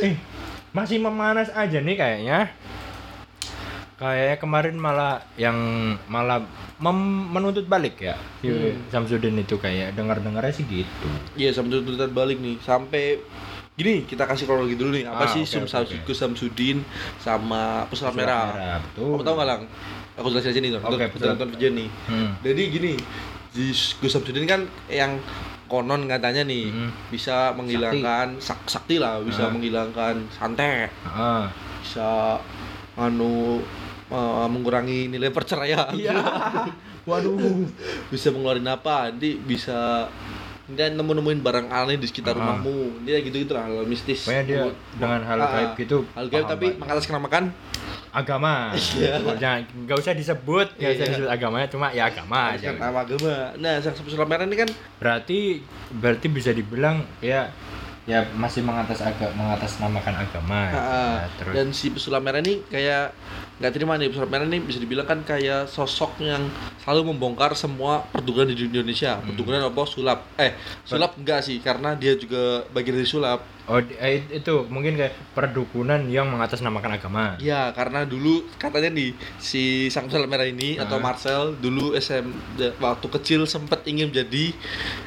Eh, 0.00 0.16
masih 0.70 0.96
memanas 0.96 1.50
aja 1.50 1.76
nih 1.76 1.92
kayaknya. 1.92 2.48
Kayaknya 3.94 4.36
kemarin 4.38 4.76
malah 4.76 5.20
yang 5.36 5.56
malah 6.06 6.40
mem- 6.78 7.28
menuntut 7.28 7.66
balik 7.66 8.00
ya. 8.00 8.16
Si 8.40 8.48
Hmm. 8.48 8.80
Samsudin 8.88 9.36
itu 9.36 9.56
kayak 9.56 9.92
dengar-dengarnya 9.92 10.48
sih 10.50 10.64
gitu. 10.64 11.08
Iya 11.34 11.52
tuntutan 11.84 12.08
balik 12.10 12.40
nih 12.40 12.56
sampai 12.58 13.20
gini 13.74 14.04
kita 14.04 14.24
kasih 14.24 14.44
kronologi 14.44 14.72
dulu 14.74 14.92
nih 14.94 15.04
apa 15.04 15.24
Ah, 15.24 15.30
sih 15.30 15.44
Sum 15.44 15.68
oke. 15.92 16.06
Gus 16.06 16.16
Samsudin 16.16 16.80
sama 17.18 17.84
pesulap 17.86 18.16
merah. 18.16 18.48
merah, 18.48 18.76
betul. 18.80 19.04
Kamu 19.12 19.22
tahu 19.22 19.34
nggak 19.36 19.48
lang? 19.50 19.62
Aku 20.16 20.26
jelasin 20.28 20.48
aja 20.48 20.60
nih 20.60 20.70
betul. 21.12 21.28
nonton 21.30 21.48
video 21.50 21.70
nih. 21.70 21.88
Hmm. 22.06 22.30
Jadi 22.40 22.62
gini, 22.70 22.92
di 23.50 23.70
Gus 23.72 24.08
Samsudin 24.08 24.44
kan 24.44 24.62
yang 24.86 25.18
konon 25.66 26.06
katanya 26.06 26.42
nih 26.42 26.66
Hmm. 26.66 26.90
bisa 27.08 27.50
menghilangkan 27.52 28.38
sak- 28.38 28.66
sakti 28.66 28.96
lah, 28.96 29.18
bisa 29.20 29.46
Ah. 29.46 29.50
menghilangkan 29.50 30.26
santet, 30.28 30.90
Ah. 31.02 31.46
bisa 31.78 32.38
anu 32.96 33.62
eh, 34.08 34.46
mengurangi 34.46 35.06
nilai 35.06 35.30
perceraian. 35.30 35.94
Iya. 35.94 36.10
Waduh. 37.08 37.38
bisa 38.06 38.28
mengeluarin 38.28 38.66
apa 38.66 39.08
nanti 39.08 39.34
bisa 39.36 40.10
dia 40.70 40.86
nemu-nemuin 40.88 41.40
barang 41.40 41.66
aneh 41.68 41.96
di 41.96 42.06
sekitar 42.06 42.32
Ah. 42.32 42.38
rumahmu 42.38 42.74
dia 43.02 43.18
gitu-gitu 43.18 43.50
lah 43.50 43.64
hal 43.64 43.82
mistis 43.84 44.22
Pokoknya 44.22 44.44
dia 44.44 44.60
Buat- 44.62 44.78
dengan 44.94 45.20
hal 45.22 45.38
Ah, 45.38 45.48
gaib 45.50 45.70
gitu. 45.76 45.98
hal 46.10 46.26
gaib 46.26 46.46
tapi 46.46 46.66
mengatasnamakan 46.74 47.44
agama. 48.10 48.74
Iya. 48.96 49.22
Jangan 49.36 49.60
nggak 49.84 49.96
usah 49.96 50.12
disebut, 50.12 50.66
nggak 50.74 50.90
usah 50.90 50.98
Iya. 51.00 51.10
disebut 51.10 51.30
agamanya, 51.30 51.66
cuma 51.68 51.86
ya 51.88 52.04
agama 52.04 52.38
aja. 52.50 52.68
mengataskan 52.68 52.74
nama 52.80 53.00
agama 53.00 53.34
nah 53.56 53.74
sang 53.78 53.94
pesulap 53.96 54.26
merah 54.26 54.44
ini 54.44 54.56
kan 54.56 54.68
Berarti 54.98 55.38
berarti 55.92 56.26
bisa 56.28 56.50
dibilang 56.50 57.02
ya 57.20 57.50
ya 58.10 58.26
masih 58.34 58.60
mengatas 58.60 58.98
agak 59.00 59.30
mengatasnamakan 59.32 60.14
agama. 60.18 60.60
ah, 60.66 60.74
Nah, 61.20 61.30
terus 61.36 61.54
dan 61.54 61.66
si 61.70 61.86
pesulap 61.88 62.18
merah 62.18 62.40
ini 62.40 62.58
kayak 62.66 63.14
nggak 63.56 63.70
terima 63.70 63.94
nih 63.94 64.08
pesulap 64.08 64.26
merah 64.28 64.42
ini 64.44 64.58
bisa 64.58 64.76
dibilang 64.76 65.04
kan 65.04 65.22
kayak 65.22 65.64
sosok 65.66 66.18
yang 66.18 66.42
selalu 66.80 67.12
membongkar 67.12 67.54
semua 67.54 68.02
perdukunan 68.10 68.48
di 68.48 68.58
Indonesia 68.58 69.14
Hmm. 69.14 69.30
perdukunan 69.30 69.62
apa 69.62 69.82
sulap 69.86 70.18
eh 70.36 70.56
sulap 70.82 71.14
enggak 71.14 71.40
sih 71.40 71.60
karena 71.60 71.94
dia 71.94 72.16
juga 72.16 72.66
bagian 72.68 72.96
dari 72.96 73.06
sulap 73.06 73.40
Oh, 73.66 73.78
eh, 73.78 74.26
itu 74.28 74.66
mungkin 74.66 74.98
kayak 74.98 75.14
perdukunan 75.30 76.02
yang 76.04 76.26
mengatasnamakan 76.26 76.90
agama. 76.92 77.38
Ya, 77.38 77.70
karena 77.70 78.02
dulu 78.02 78.42
katanya 78.58 78.90
nih 78.90 79.14
si 79.38 79.62
sang 79.86 80.10
pesulap 80.10 80.26
merah 80.26 80.42
ini 80.44 80.74
Ah. 80.74 80.82
atau 80.82 80.98
Marcel 80.98 81.54
dulu 81.54 81.94
SM 81.94 82.26
waktu 82.76 83.06
kecil 83.12 83.46
sempat 83.46 83.86
ingin 83.86 84.10
jadi 84.10 84.50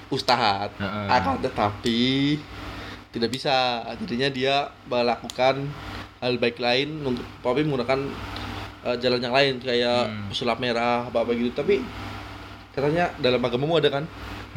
ustadz. 0.07 0.79
Akan 1.09 1.43
tetapi 1.43 2.39
tidak 3.13 3.29
bisa. 3.29 3.85
Jadinya 4.01 4.27
dia 4.27 4.55
melakukan 4.89 5.61
hal 6.19 6.33
baik 6.41 6.57
lain 6.57 7.05
untuk 7.05 7.23
tapi 7.39 7.61
menggunakan 7.61 7.99
eh, 8.83 8.97
jalan 8.99 9.21
yang 9.21 9.31
lain 9.31 9.53
kayak 9.61 10.01
Hmm. 10.09 10.27
pesulap 10.33 10.57
merah 10.59 11.07
apa 11.07 11.23
apa 11.23 11.31
gitu. 11.37 11.53
Tapi 11.53 11.79
katanya 12.73 13.13
dalam 13.21 13.39
agamamu 13.39 13.77
ada 13.77 13.89
kan 13.93 14.05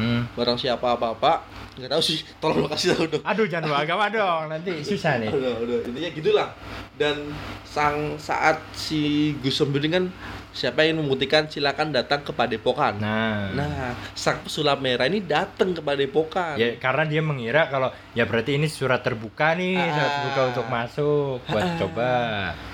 Hmm. 0.01 0.25
barang 0.35 0.59
siapa 0.59 0.97
apa-apa 0.97 1.41
nggak 1.77 1.91
tahu 1.91 2.03
sih 2.03 2.25
tolong 2.37 2.59
lo 2.59 2.69
kasih 2.69 2.89
tahu 2.91 3.05
dong 3.07 3.23
Aduh, 3.23 3.45
jangan 3.45 3.69
bawa 3.69 3.81
agama 3.83 4.05
dong, 4.09 4.43
nanti 4.49 4.81
susah 4.81 5.19
nih. 5.19 5.29
udah 5.29 5.53
udah 5.61 5.77
intinya 5.85 6.11
gitulah 6.11 6.49
dan 6.95 7.29
sang 7.63 8.17
saat 8.17 8.57
si 8.73 9.01
Gus 9.39 9.53
Samsudin 9.55 9.93
kan 9.93 10.05
siapa 10.51 10.81
yang 10.81 10.97
membuktikan 10.97 11.45
silakan 11.45 11.93
datang 11.93 12.21
ke 12.21 12.33
Padepokan 12.33 12.97
Nah, 12.97 13.53
nah 13.53 13.69
sang 14.11 14.41
pesulap 14.41 14.81
merah 14.81 15.05
ini 15.05 15.21
datang 15.21 15.71
ke 15.71 15.81
Padepokan 15.81 16.57
ya 16.57 16.75
karena 16.77 17.05
dia 17.05 17.21
mengira 17.21 17.69
kalau 17.69 17.89
ya 18.11 18.25
berarti 18.25 18.57
ini 18.57 18.65
surat 18.67 19.01
terbuka 19.01 19.53
nih, 19.53 19.77
surat 19.77 20.01
Ah. 20.03 20.13
terbuka 20.17 20.41
untuk 20.49 20.67
masuk 20.67 21.37
buat 21.45 21.61
Ah. 21.63 21.77
coba 21.77 22.11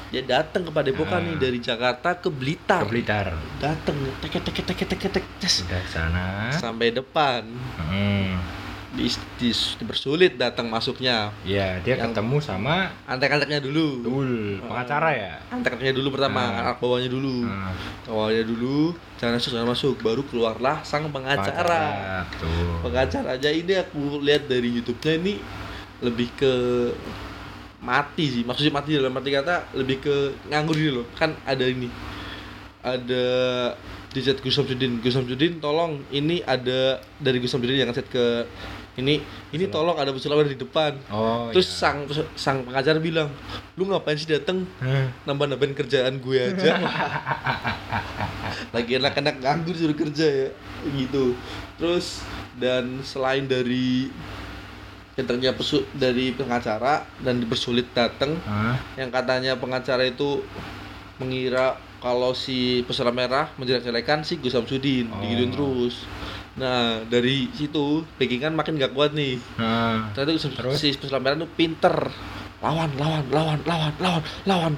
dia 0.09 0.23
datang 0.23 0.63
ke 0.63 0.71
Padepokan 0.71 1.19
Ah. 1.19 1.27
nih 1.27 1.37
dari 1.41 1.59
Jakarta 1.59 2.15
ke 2.15 2.29
Blitar 2.29 2.81
ke 2.81 2.89
Blitar. 2.89 3.35
datang 3.59 3.99
tek 4.21 4.39
tek 4.39 4.55
tek 4.55 4.79
tek 4.79 4.89
tek 4.89 5.11
tek 5.11 5.25
tes. 5.37 5.55
Udah 5.65 5.83
sana. 5.85 6.27
sampai 6.53 6.93
depan 6.93 7.43
Hmm. 7.83 8.62
Di, 8.93 9.09
di, 9.41 9.51
dipersulit 9.53 10.37
datang 10.37 10.69
masuknya. 10.69 11.33
Ya, 11.43 11.81
dia 11.81 11.97
Yang- 11.97 12.13
ketemu 12.13 12.37
sama 12.45 12.93
antek-anteknya 13.09 13.65
dulu. 13.65 13.87
Dul, 14.05 14.33
pengacara 14.61 15.11
ya. 15.17 15.33
antek-anteknya 15.49 15.97
dulu 15.97 16.09
pertama 16.13 16.41
Ah. 16.45 16.61
anak 16.69 16.77
bawahnya 16.77 17.09
dulu. 17.09 17.49
Hmm. 17.49 17.73
awalnya 18.03 18.45
dulu 18.45 18.93
jangan 19.17 19.39
masuk 19.39 19.51
jangan 19.55 19.69
masuk 19.73 19.95
baru 20.03 20.23
keluarlah 20.27 20.83
sang 20.85 21.09
pengacara. 21.09 22.27
Tuh. 22.37 22.83
pengacara 22.83 23.39
aja 23.39 23.49
ini 23.49 23.73
aku 23.79 24.21
lihat 24.21 24.51
dari 24.51 24.69
YouTube-nya 24.75 25.13
ini 25.23 25.35
lebih 26.03 26.29
ke 26.35 26.53
mati 27.81 28.25
sih. 28.29 28.43
Maksudnya 28.45 28.75
mati 28.75 28.95
dalam 28.95 29.15
arti 29.15 29.31
kata 29.31 29.73
lebih 29.75 30.03
ke 30.03 30.15
nganggur 30.51 30.77
gitu 30.77 31.03
loh. 31.03 31.07
Kan 31.17 31.35
ada 31.43 31.65
ini. 31.65 31.89
Ada 32.83 33.25
di 34.11 34.21
chat 34.21 34.43
Gus 34.43 34.53
Samsudin. 34.53 34.99
Gus 34.99 35.15
Samsudin 35.15 35.63
tolong 35.63 36.03
ini 36.11 36.43
ada 36.43 36.99
dari 37.17 37.39
Gus 37.39 37.55
Samsudin 37.55 37.79
yang 37.79 37.95
chat 37.95 38.07
ke 38.11 38.45
ini 38.95 39.25
ini 39.51 39.65
tolong 39.67 39.95
ada 39.95 40.11
pesulap 40.11 40.45
di 40.45 40.55
depan 40.55 40.93
Oh, 41.09 41.49
terus 41.49 41.65
iya. 41.67 41.77
sang 41.79 41.99
sang 42.35 42.59
pengacara 42.63 42.99
bilang 42.99 43.33
lu 43.75 43.85
ngapain 43.85 44.15
sih 44.15 44.29
dateng 44.29 44.69
Hah. 44.79 45.09
nambah 45.25 45.49
nambahin 45.49 45.73
kerjaan 45.73 46.19
gue 46.19 46.39
aja 46.39 46.77
lagi 48.75 48.93
enak-enak 48.95 49.37
nganggur 49.39 49.73
suruh 49.73 49.97
kerja 49.97 50.27
ya 50.27 50.49
gitu 50.93 51.33
terus 51.77 52.21
dan 52.55 53.01
selain 53.01 53.45
dari 53.45 54.13
pinternya 55.13 55.53
pesu 55.53 55.85
dari 55.93 56.33
pengacara 56.33 57.05
dan 57.19 57.39
dipersulit 57.39 57.89
datang 57.91 58.37
Hah? 58.43 58.77
yang 58.95 59.09
katanya 59.09 59.57
pengacara 59.57 60.05
itu 60.05 60.41
mengira 61.17 61.77
kalau 61.97 62.35
si 62.35 62.83
pesulap 62.83 63.15
merah 63.15 63.47
menjelek-jelekan 63.57 64.21
si 64.21 64.37
Gus 64.37 64.53
Samsudin 64.53 65.07
Oh. 65.09 65.21
digituin 65.21 65.49
terus 65.49 66.05
nah 66.53 67.01
dari 67.03 67.49
situ 67.51 68.05
backingan 68.17 68.53
makin 68.53 68.77
gak 68.77 68.93
kuat 68.93 69.13
nih. 69.13 69.41
Nah, 69.57 70.13
ternyata 70.13 70.37
Terus? 70.53 70.77
si 70.77 70.93
merah 70.93 71.35
itu 71.35 71.49
pinter. 71.51 71.97
Lawan 72.61 72.93
lawan 72.95 73.25
lawan 73.29 73.59
lawan 73.65 73.93
lawan 73.99 74.23
lawan. 74.45 74.75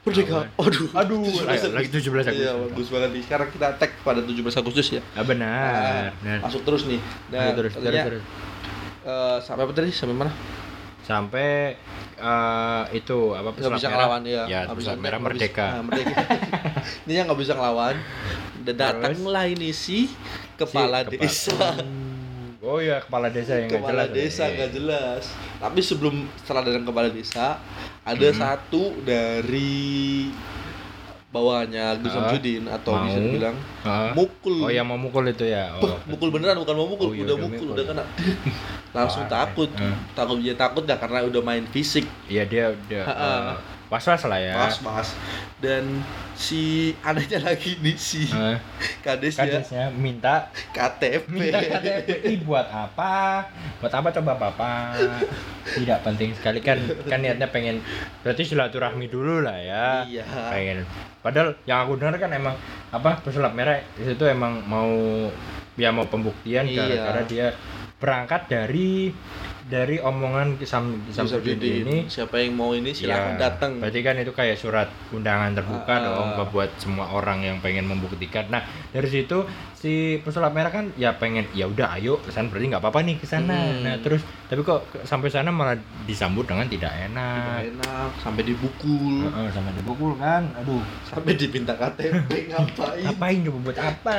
Merdeka. 0.00 0.48
Aduh. 0.56 0.88
Aduh, 0.90 1.20
17 1.20 1.44
ayo, 1.44 1.68
lagi 1.70 1.88
17 1.92 2.00
Agustus. 2.24 2.32
iya 2.34 2.52
bagus 2.56 2.88
banget 2.88 3.10
nih. 3.12 3.22
Sekarang 3.22 3.48
kita 3.48 3.68
tag 3.76 3.92
pada 4.00 4.20
17 4.20 4.48
Agustus 4.56 4.86
ya. 4.90 5.02
Ah, 5.12 5.22
benar. 5.22 5.70
Nah, 5.70 6.10
benar. 6.16 6.38
masuk 6.42 6.64
terus 6.64 6.88
nih. 6.88 7.00
Ayo, 7.30 7.52
terus, 7.54 7.70
terus, 7.70 7.72
katanya, 7.76 8.02
terus. 8.08 8.24
eh, 9.02 9.36
sampai 9.44 9.62
apa 9.62 9.72
tadi? 9.76 9.90
Sampai 9.92 10.16
mana? 10.16 10.32
Sampai 11.00 11.48
eh, 12.16 12.82
itu 12.92 13.18
apa 13.30 13.48
nggak 13.50 13.72
bisa 13.76 13.86
merah? 13.86 13.92
ngelawan 13.92 14.22
ya 14.24 14.42
Ya, 14.48 14.60
bisa- 14.72 14.96
merah 14.96 15.20
merdeka. 15.20 15.66
nah, 15.70 15.82
merdeka. 15.84 16.16
Ini 17.04 17.12
yang 17.14 17.26
nggak 17.28 17.40
bisa 17.40 17.52
ngelawan. 17.54 17.94
Dan 18.60 18.74
datanglah 18.76 19.44
ini 19.46 19.72
si 19.72 20.08
kepala 20.60 20.98
Si 21.02 21.16
desa 21.16 21.56
Oh 22.60 22.76
iya, 22.76 23.00
kepala 23.00 23.26
desa 23.26 23.56
yang 23.56 23.72
kepala 23.72 24.04
jelas. 24.04 24.12
desa 24.12 24.42
Iya. 24.42 24.52
nggak 24.54 24.70
jelas 24.72 25.22
tapi 25.56 25.80
sebelum 25.80 26.14
setelah 26.36 26.62
datang 26.62 26.84
kepala 26.84 27.08
desa 27.08 27.56
ada 28.02 28.28
Hmm. 28.28 28.36
satu 28.36 28.82
dari 29.00 30.28
bawahnya 31.26 31.94
Gus 31.96 32.10
Ah, 32.10 32.26
Samsudin 32.26 32.66
atau 32.66 32.90
mau. 32.92 33.06
bisa 33.06 33.18
dibilang 33.18 33.56
Ah. 33.80 34.10
mukul 34.12 34.60
Oh, 34.60 34.68
yang 34.68 34.82
mau 34.82 34.98
mukul 34.98 35.22
itu 35.24 35.46
ya. 35.46 35.70
Oh. 35.72 35.94
Mukul 36.04 36.28
beneran 36.28 36.58
bukan 36.58 36.74
mau 36.74 36.86
mukul 36.86 37.06
Oh, 37.06 37.14
iya, 37.14 37.22
udah 37.22 37.34
udah 37.34 37.44
mukul 37.46 37.54
mukul. 37.62 37.68
udah 37.72 37.84
kena 37.86 38.04
langsung 38.90 39.24
Parah. 39.30 39.46
takut 39.46 39.70
Hmm. 39.72 39.94
takut 40.12 40.36
dia 40.36 40.54
takut 40.54 40.82
dah 40.82 40.96
karena 40.96 41.22
udah 41.24 41.40
main 41.40 41.64
fisik 41.66 42.02
Iya 42.26 42.44
dia 42.44 42.64
dia 42.84 43.02
Ha-ha. 43.04 43.14
eh, 43.14 43.52
was-was 43.90 44.22
lah 44.24 44.38
ya. 44.38 44.54
Mas. 44.80 45.12
Dan 45.58 46.00
si 46.32 46.94
anehnya 47.02 47.42
lagi 47.42 47.76
nih 47.76 47.92
si 47.92 48.24
Eh, 48.24 48.56
kades 49.02 49.34
ya 49.34 49.44
kadesnya 49.44 49.84
minta 49.92 50.48
KTP. 50.72 51.26
minta 51.28 51.58
KTP 51.60 52.40
buat 52.40 52.64
apa? 52.64 53.44
Buat 53.76 53.92
apa 53.92 54.08
coba 54.10 54.32
Bapak? 54.38 54.96
Tidak 55.68 56.00
penting 56.00 56.32
sekali 56.32 56.62
kan 56.62 56.78
kan 57.04 57.18
niatnya 57.18 57.46
pengen 57.46 57.84
berarti 58.22 58.46
silaturahmi 58.46 59.06
dulu 59.06 59.42
lah 59.42 59.58
ya. 59.58 59.86
Iya. 60.02 60.24
Pengen. 60.48 60.86
Padahal 61.20 61.52
yang 61.62 61.84
aku 61.84 61.98
dengar 61.98 62.16
kan 62.16 62.32
emang 62.32 62.56
apa 62.88 63.20
pesulap 63.20 63.52
merah 63.52 63.76
itu 63.94 64.24
emang 64.24 64.64
mau 64.64 64.88
ya 65.74 65.90
mau 65.90 66.06
pembuktian 66.06 66.64
Iya. 66.64 66.88
gara-gara 66.88 67.22
dia 67.26 67.46
berangkat 68.00 68.48
dari 68.48 69.12
dari 69.70 70.02
omongan 70.02 70.58
Sam 70.66 70.98
Samsudin 71.14 71.62
ini 71.62 71.96
Siapa 72.10 72.42
yang 72.42 72.58
mau 72.58 72.74
ini 72.74 72.90
Iya, 72.90 72.98
silahkan 73.06 73.34
datang. 73.38 73.70
Berarti 73.78 74.00
kan 74.02 74.18
itu 74.18 74.34
kayak 74.34 74.58
surat 74.58 74.90
undangan 75.14 75.54
terbuka 75.54 75.94
Ah, 75.94 76.02
dong 76.02 76.50
buat 76.50 76.70
semua 76.82 77.06
orang 77.14 77.46
yang 77.46 77.56
pengen 77.62 77.86
membuktikan. 77.86 78.50
Nah, 78.50 78.66
dari 78.90 79.06
situ 79.06 79.46
si 79.80 79.92
pesulap 80.20 80.52
merah 80.52 80.68
kan 80.68 80.92
ya 80.94 81.16
pengen 81.16 81.48
ya 81.50 81.64
udah 81.64 81.96
ayo 81.96 82.20
ke 82.20 82.28
sana 82.28 82.46
berarti 82.46 82.68
nggak 82.68 82.84
apa-apa 82.84 83.00
nih 83.00 83.16
ke 83.16 83.24
sana. 83.24 83.56
Hmm. 83.56 83.80
Nah, 83.80 83.96
terus 83.96 84.20
tapi 84.44 84.60
kok 84.60 84.76
sampai 85.02 85.32
sana 85.32 85.48
malah 85.48 85.72
disambut 86.04 86.44
dengan 86.44 86.68
tidak 86.68 86.92
enak. 86.92 87.64
Tidak 87.64 87.80
enak 87.80 88.10
sampai 88.20 88.42
dibukul, 88.44 89.24
Heeh, 89.24 89.48
sama 89.48 89.72
dipukul 89.72 90.12
kan. 90.14 90.52
Aduh, 90.54 90.84
sampai 91.02 91.32
diminta 91.32 91.72
KTP 91.72 92.52
ngapain? 92.52 93.08
ngapain 93.08 93.38
coba 93.40 93.58
buat 93.62 93.78
apa? 93.80 94.18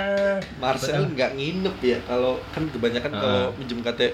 Marcel 0.57 1.05
nggak 1.07 1.31
nginep 1.37 1.75
ya 1.79 1.97
kalau 2.03 2.41
kan 2.49 2.65
kebanyakan 2.65 3.11
Ah. 3.11 3.21
kalau 3.21 3.43
minjem 3.55 3.79
KTP 3.79 4.11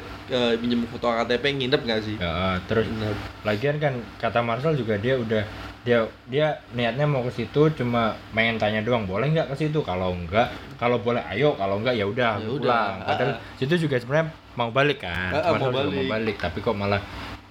minjem 0.60 0.84
foto 0.92 1.08
KTP 1.16 1.44
nginep 1.56 1.82
nggak 1.82 2.02
sih? 2.04 2.16
Ya, 2.20 2.60
terus 2.68 2.84
Nginep. 2.86 3.18
lagian 3.42 3.76
kan 3.80 3.94
kata 4.20 4.44
Marcel 4.44 4.76
juga 4.76 5.00
dia 5.00 5.16
udah 5.16 5.48
dia 5.88 6.04
dia 6.28 6.60
niatnya 6.76 7.08
mau 7.08 7.24
ke 7.24 7.32
situ 7.32 7.72
cuma 7.80 8.12
pengen 8.36 8.60
tanya 8.60 8.84
doang 8.84 9.08
boleh 9.08 9.32
nggak 9.32 9.48
ke 9.48 9.56
situ? 9.56 9.80
Kalau 9.88 10.12
enggak 10.12 10.52
kalau 10.76 11.00
boleh 11.00 11.24
ayo. 11.32 11.56
Kalau 11.56 11.80
enggak 11.80 11.96
ya 11.96 12.04
udah 12.04 12.36
Ya 12.36 12.44
pulang. 12.44 13.00
Padahal 13.08 13.40
ah. 13.40 13.56
situ 13.56 13.88
juga 13.88 13.96
sebenarnya 13.96 14.28
mau 14.60 14.68
balik 14.68 15.08
kan? 15.08 15.32
Ah, 15.32 15.48
ah, 15.48 15.52
Marcel 15.56 15.72
mau 15.72 15.80
juga 15.80 15.88
mau 15.88 16.04
balik. 16.04 16.12
balik 16.12 16.36
tapi 16.44 16.58
kok 16.60 16.76
malah 16.76 17.00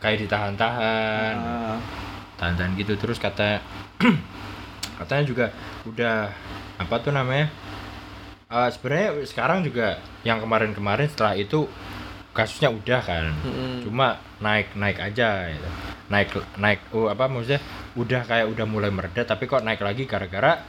kayak 0.04 0.28
ditahan-tahan. 0.28 1.34
Ah, 1.40 1.80
tahan-tahan 2.36 2.76
gitu. 2.76 2.92
Terus 3.00 3.16
kata 3.16 3.64
katanya 5.00 5.24
juga 5.24 5.46
udah 5.88 6.28
apa 6.76 6.94
tuh 7.00 7.16
namanya? 7.16 7.48
Eh, 8.52 8.68
sebenarnya 8.68 9.24
sekarang 9.24 9.64
juga 9.64 9.96
yang 10.28 10.44
kemarin-kemarin 10.44 11.08
setelah 11.08 11.32
itu 11.40 11.64
kasusnya 12.36 12.68
udah 12.68 13.00
kan. 13.00 13.32
Mm-mm. 13.32 13.80
cuma 13.80 14.20
naik 14.44 14.76
naik 14.76 15.00
aja 15.00 15.48
gitu. 15.48 15.70
Naik 16.06 16.30
naik 16.56 16.80
oh 16.94 17.10
apa 17.10 17.26
maksudnya 17.26 17.58
udah 17.94 18.22
kayak 18.22 18.46
udah 18.46 18.62
mulai 18.64 18.90
mereda 18.90 19.26
tapi 19.26 19.44
kok 19.44 19.66
naik 19.66 19.82
lagi 19.82 20.06
gara-gara 20.06 20.62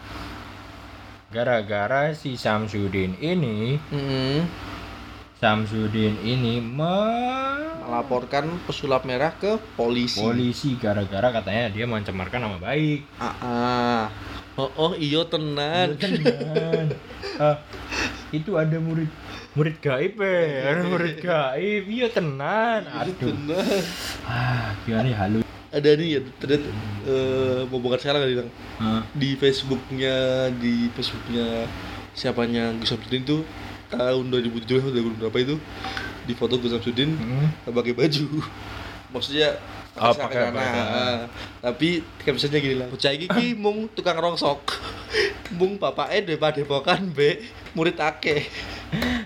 gara-gara 1.27 2.15
si 2.15 2.33
Samsudin 2.33 3.19
ini 3.19 3.77
Mm-mm. 3.91 4.47
Samsudin 5.37 6.17
ini 6.17 6.57
me- 6.57 7.77
melaporkan 7.77 8.57
pesulap 8.65 9.05
merah 9.05 9.31
ke 9.31 9.55
polisi. 9.77 10.17
polisi 10.17 10.69
gara-gara 10.75 11.29
katanya 11.31 11.69
dia 11.69 11.85
mencemarkan 11.85 12.41
nama 12.41 12.57
baik 12.57 13.05
Ah, 13.19 13.35
ah. 13.43 14.01
Oh, 14.57 14.71
oh 14.75 14.93
iya 14.97 15.21
tenan. 15.23 15.93
Tenan. 15.95 16.89
Ah, 17.37 17.53
itu 18.33 18.57
ada 18.57 18.81
murid 18.81 19.05
murid 19.57 19.77
gaib 19.81 20.13
ya 20.21 20.85
murid 20.85 21.17
gaib. 21.17 21.83
Iya 21.89 22.07
tenan. 22.13 22.85
Aduh. 22.85 23.13
Tenan. 23.17 23.81
ah 24.29 24.77
gimana 24.85 25.07
ya 25.09 25.17
halu? 25.25 25.39
Ada 25.73 25.89
nih 25.97 26.07
ya 26.13 26.19
thread 26.37 26.63
eh, 27.09 27.61
mau 27.65 27.81
bukan 27.81 27.97
sekarang 27.97 28.21
kali. 28.21 28.33
Ah, 28.77 29.01
di 29.17 29.33
Facebooknya 29.33 30.47
di 30.53 30.93
Facebooknya 30.93 31.65
siapanya 32.13 32.69
Gus 32.77 32.93
Samsudin 32.93 33.25
tuh 33.25 33.41
tahun 33.89 34.29
2017 34.29 34.83
atau 34.83 34.93
2000 34.93 35.19
berapa 35.25 35.37
itu 35.41 35.55
di 36.29 36.33
foto 36.37 36.61
Gus 36.61 36.77
Samsudin 36.77 37.09
hmm. 37.17 37.73
pakai 37.73 37.97
baju. 37.97 38.25
Maksudnya 39.09 39.57
Oh, 39.97 40.13
pakai 40.13 40.29
pakai 40.29 40.37
celana. 40.37 40.53
baju. 40.53 40.77
Ah, 40.77 41.21
tapi 41.57 41.89
captionnya 42.21 42.59
gini 42.61 42.75
lah 42.77 42.85
bocah 42.85 43.11
iki 43.17 43.25
ki 43.33 43.45
mung 43.57 43.89
tukang 43.97 44.17
rongsok. 44.21 44.61
Mung 45.57 45.79
bapake 45.79 46.27
daripada 46.27 46.59
depokan 46.59 47.09
be 47.15 47.39
murid 47.77 47.93
akeh 47.93 48.41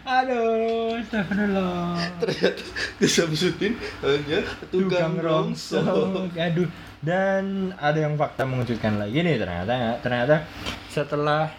aduh 0.03 0.99
astagfirullah. 0.99 1.95
Ternyata 2.19 2.61
Gus 2.99 3.13
Samsudin 3.13 3.73
hanya 4.03 4.39
tukang, 4.67 5.15
rongsok. 5.21 6.35
aduh. 6.35 6.67
Dan 7.01 7.73
ada 7.81 7.97
yang 7.97 8.13
fakta 8.13 8.45
mengejutkan 8.45 9.01
lagi 9.01 9.23
nih 9.25 9.41
ternyata 9.41 9.97
ternyata 10.03 10.45
setelah 10.85 11.49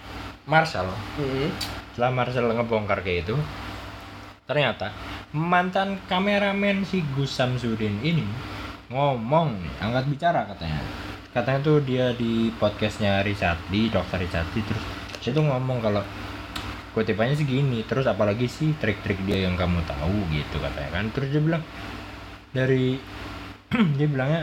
Marshall 0.44 0.86
Mm. 1.18 1.50
setelah 1.94 2.10
Marcel 2.14 2.46
ngebongkar 2.46 3.02
kayak 3.02 3.26
itu 3.26 3.36
ternyata 4.44 4.90
mantan 5.32 5.96
kameramen 6.06 6.84
si 6.84 7.00
Gus 7.14 7.32
Samsudin 7.32 8.02
ini 8.04 8.26
ngomong 8.92 9.56
nih, 9.56 9.72
angkat 9.80 10.04
bicara 10.12 10.44
katanya. 10.44 10.82
Katanya 11.32 11.64
tuh 11.64 11.80
dia 11.80 12.12
di 12.12 12.52
podcastnya 12.60 13.24
Richardly 13.24 13.88
dokter 13.88 14.20
Richardly 14.20 14.60
terus 14.60 14.84
dia 15.24 15.32
tuh 15.32 15.40
ngomong 15.42 15.80
kalau 15.80 16.04
kutipannya 16.92 17.32
sih 17.32 17.48
gini 17.48 17.80
terus 17.88 18.04
apalagi 18.04 18.44
sih 18.46 18.76
trik-trik 18.76 19.16
dia 19.24 19.48
yang 19.48 19.56
kamu 19.56 19.80
tahu 19.88 20.16
gitu 20.32 20.60
katanya 20.60 20.90
kan. 21.00 21.04
Terus 21.12 21.28
dia 21.32 21.42
bilang 21.42 21.62
dari 22.52 23.00
dia 23.96 24.08
bilangnya 24.08 24.42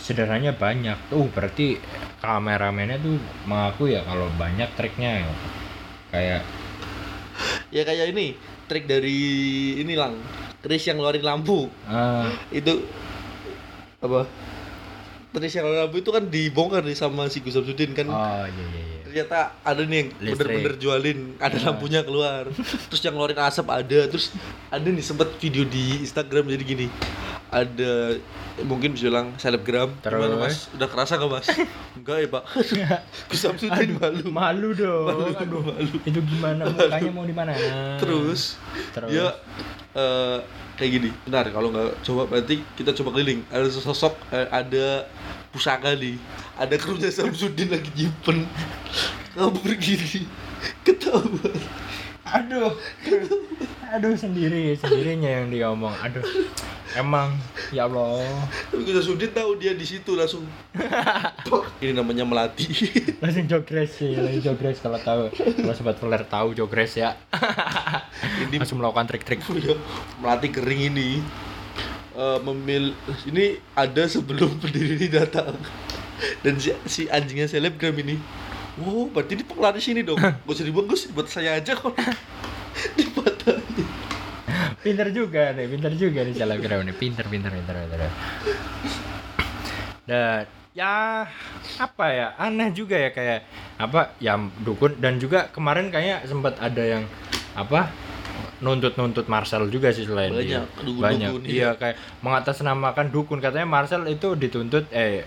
sederhananya 0.00 0.56
banyak. 0.56 0.96
Tuh 1.12 1.28
berarti 1.28 1.76
kameramennya 2.24 2.96
tuh 3.00 3.20
mengaku 3.44 3.92
ya 3.92 4.00
kalau 4.08 4.26
banyak 4.40 4.68
triknya 4.74 5.24
ya. 5.24 5.32
kayak 6.12 6.42
ya 7.72 7.82
kayak 7.88 8.12
ini 8.12 8.36
trik 8.68 8.88
dari 8.88 9.18
ini 9.80 9.94
lang. 9.96 10.16
Chris 10.62 10.86
yang 10.86 11.02
ngeluarin 11.02 11.26
lampu. 11.26 11.66
Ah, 11.90 12.30
itu 12.54 12.86
apa? 13.98 14.30
Tris 15.34 15.52
yang 15.58 15.66
lampu 15.66 16.00
itu 16.00 16.10
kan 16.14 16.24
dibongkar 16.28 16.86
nih 16.86 16.94
sama 16.94 17.26
si 17.32 17.42
Gus 17.42 17.58
Samsudin 17.58 17.92
kan? 17.92 18.06
Oh 18.06 18.44
iya 18.46 18.64
iya 18.70 18.80
iya 18.86 18.91
ternyata 19.12 19.52
ada 19.60 19.84
nih 19.84 20.08
yang 20.08 20.08
bener-bener 20.32 20.74
jualin 20.80 21.36
ada 21.36 21.52
Ah. 21.52 21.62
lampunya 21.68 22.00
keluar. 22.00 22.48
Terus 22.88 23.00
yang 23.04 23.12
ngeluarin 23.12 23.36
asap 23.38 23.68
ada 23.68 24.00
terus 24.08 24.32
ada 24.66 24.88
nih 24.88 25.04
sempet 25.04 25.28
video 25.36 25.68
di 25.68 26.00
Instagram 26.00 26.48
jadi 26.48 26.64
gini. 26.64 26.86
Ada 27.52 28.16
mungkin 28.64 28.96
bisa 28.96 29.12
bilang 29.12 29.36
selebgram. 29.36 29.92
Gimana 30.00 30.40
Terus? 30.40 30.40
mas? 30.40 30.56
Udah 30.72 30.88
kerasa 30.88 31.20
gak 31.20 31.28
mas? 31.28 31.46
Enggak 31.92 32.16
ya 32.18 32.28
pak. 32.32 32.44
Gus 33.28 33.36
Samsudin 33.38 34.00
malu. 34.00 34.24
malu 34.32 34.68
dong. 34.72 35.04
Malu, 35.04 35.24
aduh 35.36 35.60
malu. 35.62 35.96
itu 36.00 36.20
gimana? 36.24 36.64
Mukanya 36.64 37.10
mau 37.12 37.28
di 37.28 37.36
mana? 37.36 37.52
Terus? 38.00 38.56
Terus? 38.96 39.12
Dia 39.12 39.36
eh, 39.92 40.38
kayak 40.74 40.90
gini. 40.90 41.10
Benar 41.28 41.52
kalau 41.52 41.68
nggak 41.68 42.00
coba 42.00 42.24
berarti 42.24 42.64
kita 42.72 42.96
coba 42.96 43.12
keliling. 43.12 43.44
Ada 43.52 43.68
sosok 43.68 44.16
eh, 44.32 44.48
ada 44.48 45.04
pusaka 45.52 45.92
nih. 45.92 46.16
Ada 46.56 46.80
krunya 46.80 47.12
Samsudin 47.12 47.68
lagi 47.68 47.92
nyimpen. 47.92 48.48
Kabur 49.32 49.72
gini 49.80 50.28
ketahuan 50.84 51.56
aduh. 52.32 52.72
Aduh 53.92 54.16
sendiri 54.16 54.72
sendirinya 54.76 55.28
yang 55.28 55.52
dia 55.52 55.68
omong. 55.68 55.92
Aduh. 56.00 56.24
Emang 56.92 57.32
ya 57.72 57.88
Allah. 57.88 58.24
Tapi 58.68 58.84
Gus 58.84 59.00
Samsudin 59.00 59.32
tahu 59.32 59.56
dia 59.56 59.72
di 59.72 59.84
situ 59.84 60.12
langsung. 60.16 60.44
Ini 61.80 61.96
namanya 61.96 62.24
melati. 62.24 62.68
Langsung 63.20 63.48
jogres 63.48 63.96
sih 63.96 64.12
langsung 64.16 64.52
jogres 64.52 64.80
kalau 64.80 65.00
tahu. 65.00 65.32
Kalau 65.32 65.72
sobat 65.76 65.96
peler 65.96 66.24
tahu 66.28 66.52
jogres 66.56 66.96
ya. 66.96 67.16
Ini 68.48 68.60
langsung 68.60 68.80
melakukan 68.80 69.08
trik-trik. 69.08 69.40
Melati 70.20 70.48
kering 70.52 70.92
ini 70.92 71.24
eh, 72.16 72.38
memil 72.44 72.92
ini 73.28 73.58
ada 73.76 74.04
sebelum 74.08 74.56
pendiri 74.62 74.96
ini 74.96 75.08
datang. 75.08 75.56
Dan 76.44 76.60
si, 76.62 76.70
si 76.86 77.02
anjingnya 77.10 77.50
selebgram 77.50 77.96
ini. 77.98 78.16
Wow 78.80 79.12
berarti 79.12 79.36
ini 79.36 79.44
pengelar 79.44 79.76
di 79.76 79.82
sini 79.84 80.00
dong. 80.00 80.16
Gak 80.22 80.48
usah 80.48 80.64
dibuang 80.64 80.88
Gus 80.88 81.08
buat 81.12 81.28
saya 81.28 81.58
aja 81.60 81.76
kok. 81.76 81.92
Dipatahin 82.98 83.88
pinter 84.82 85.14
juga 85.14 85.54
nih 85.54 85.70
pinter 85.70 85.94
juga 85.94 86.26
nih 86.26 86.34
selebgram 86.34 86.82
nih 86.82 86.96
pinter 86.98 87.24
pinter 87.30 87.50
pinter 87.54 87.74
pinter. 87.86 87.98
Dan 90.02 90.44
ya 90.74 91.26
apa 91.78 92.06
ya? 92.10 92.26
Aneh 92.40 92.74
juga 92.74 92.98
ya 92.98 93.10
kayak 93.14 93.46
apa 93.78 94.16
ya 94.18 94.40
dukun. 94.64 94.98
Dan 94.98 95.20
juga 95.22 95.52
kemarin 95.52 95.92
kayak 95.92 96.26
sempat 96.26 96.58
ada 96.58 96.82
yang 96.82 97.04
apa 97.52 97.92
nuntut-nuntut 98.62 99.26
Marcel 99.26 99.66
juga 99.68 99.90
sih 99.90 100.06
selain 100.06 100.30
Banyak, 100.30 100.46
dia. 100.46 100.62
dukun-dukun, 100.62 101.02
banyak. 101.02 101.30
iya. 101.44 101.50
iya 101.50 101.70
kayak 101.74 101.96
mengatasnamakan 102.22 103.06
dukun. 103.10 103.38
Katanya 103.38 103.66
Marcel 103.66 104.06
itu 104.06 104.32
dituntut 104.32 104.86
eh 104.88 105.26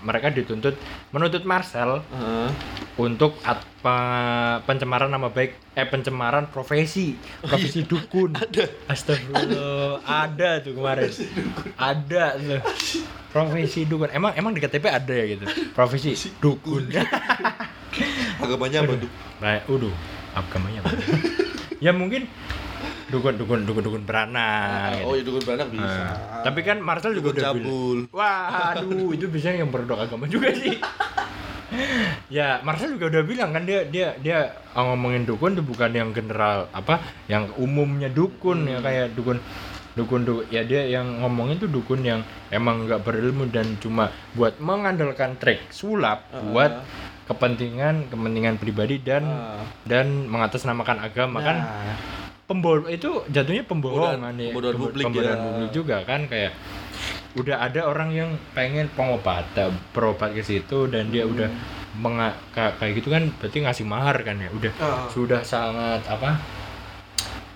mereka 0.00 0.32
dituntut 0.32 0.74
menuntut 1.10 1.44
Marcel 1.44 2.00
Heeh. 2.02 2.48
untuk 2.96 3.36
at- 3.42 3.68
pe- 3.80 4.58
pencemaran 4.64 5.08
nama 5.08 5.28
baik 5.28 5.56
eh 5.72 5.84
pencemaran 5.84 6.48
profesi 6.48 7.12
profesi 7.38 7.84
dukun. 7.84 8.32
Ada. 8.34 8.64
Astagfirullah. 8.88 10.00
Ada. 10.02 10.50
Tuh 10.60 10.72
kemarin. 10.72 11.08
Ada 11.76 12.24
tuh. 12.34 12.60
Profesi 13.28 13.84
dukun. 13.84 14.08
Emang 14.10 14.32
emang 14.34 14.50
di 14.50 14.58
KTP 14.58 14.84
ada 14.84 15.12
ya 15.12 15.24
gitu? 15.30 15.44
Profesi 15.70 16.16
dukun. 16.40 16.88
agamanya 18.40 18.80
apa 18.80 18.94
tuh? 18.96 19.10
Baik, 19.38 19.62
udah 19.68 19.92
agamanya 20.32 20.80
apa? 20.80 20.90
ya 21.84 21.90
mungkin 21.90 22.28
dukun 23.10 23.34
dukun 23.36 23.60
dukun 23.66 23.82
dukun 23.82 24.02
beranak. 24.06 25.02
oh 25.04 25.12
gitu. 25.12 25.18
ya 25.18 25.22
dukun 25.26 25.42
beranak 25.44 25.68
bisa 25.68 26.00
Nah, 26.00 26.42
tapi 26.46 26.60
kan 26.62 26.78
Marcel 26.80 27.12
juga 27.12 27.30
dukun 27.30 27.36
udah 27.36 27.44
cabul 27.44 27.60
bilang. 27.60 27.98
Wah, 28.14 28.42
aduh, 28.72 29.10
itu 29.12 29.26
biasanya 29.26 29.56
yang 29.60 29.70
berdok 29.70 29.98
agama 30.00 30.24
juga 30.24 30.48
sih. 30.54 30.78
ya, 32.38 32.58
Marcel 32.62 32.94
juga 32.94 33.06
udah 33.10 33.22
bilang 33.22 33.50
kan 33.50 33.62
dia 33.62 33.86
dia 33.86 34.14
dia 34.18 34.38
ngomongin 34.74 35.22
dukun 35.22 35.54
itu 35.54 35.62
bukan 35.62 35.90
yang 35.90 36.10
general 36.10 36.66
apa, 36.70 36.98
yang 37.26 37.50
umumnya 37.56 38.08
dukun 38.08 38.66
ya 38.66 38.78
kayak 38.78 39.14
dukun 39.14 39.38
dukun 39.90 40.22
dukun 40.22 40.46
ya 40.48 40.62
dia 40.62 40.86
yang 40.86 41.18
ngomongin 41.18 41.58
tuh 41.58 41.66
dukun 41.66 42.06
yang 42.06 42.22
emang 42.48 42.86
nggak 42.86 43.02
berilmu 43.02 43.50
dan 43.50 43.74
cuma 43.78 44.08
buat 44.32 44.54
mengandalkan 44.62 45.34
trik 45.36 45.66
sulap 45.68 46.30
Ah. 46.30 46.38
buat 46.46 46.72
kepentingan 47.26 48.06
kepentingan 48.06 48.54
pribadi 48.56 49.02
dan 49.02 49.26
Ah. 49.26 49.66
dan 49.82 50.30
mengatasnamakan 50.30 51.02
agama 51.02 51.42
kan 51.42 51.56
Nah, 51.58 51.94
pembohong 52.50 52.90
itu 52.90 53.10
jatuhnya 53.28 53.62
pembohongan 53.62 54.34
ya 54.34 54.50
pembodohan 54.50 54.74
Pembo- 54.74 54.86
publik 54.88 55.04
pembodohan 55.06 55.30
ya. 55.32 55.44
publik 55.44 55.70
juga 55.70 55.96
kan 56.02 56.20
kayak 56.26 56.52
udah 57.32 57.56
ada 57.62 57.80
orang 57.86 58.10
yang 58.10 58.30
pengen 58.50 58.90
pengobat 58.90 59.46
berobat 59.94 60.34
ke 60.34 60.42
situ 60.42 60.90
dan 60.90 61.08
dia 61.08 61.22
Hmm. 61.22 61.32
udah 61.32 61.48
menga- 61.92 62.38
ka- 62.50 62.74
kayak 62.74 62.98
gitu 62.98 63.08
kan 63.08 63.30
berarti 63.32 63.58
ngasih 63.60 63.86
mahar 63.86 64.18
kan 64.20 64.34
ya 64.36 64.50
udah 64.50 64.72
Ah. 64.76 65.06
sudah 65.06 65.40
sangat 65.40 66.02
apa 66.04 66.42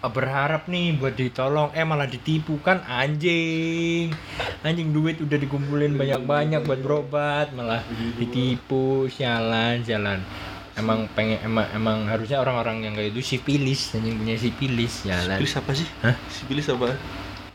berharap 0.04 0.68
nih 0.68 0.94
buat 0.94 1.16
ditolong 1.16 1.72
eh 1.72 1.80
malah 1.80 2.04
ditipu 2.04 2.61
kan 2.61 2.85
anjing 2.85 4.12
anjing 4.61 4.92
duit 4.92 5.16
udah 5.18 5.35
dikumpulin 5.35 5.96
banyak-banyak 5.96 6.61
buat 6.61 6.78
berobat 6.78 7.50
malah 7.50 7.80
ditipu 8.14 9.09
sialan 9.09 9.80
sialan 9.80 10.20
emang 10.74 11.06
pengen 11.14 11.38
emang 11.46 11.66
emang 11.74 11.98
harusnya 12.10 12.42
orang-orang 12.42 12.87
yang 12.87 12.94
kayak 12.98 13.14
itu 13.14 13.22
sipilis 13.22 13.94
anjing 13.94 14.18
punya 14.18 14.34
sipilis 14.34 15.06
sialan 15.06 15.38
sipilis 15.38 15.54
apa 15.58 15.70
sih? 15.74 15.88
Hah? 16.02 16.14
sipilis 16.28 16.66
apa? 16.70 16.87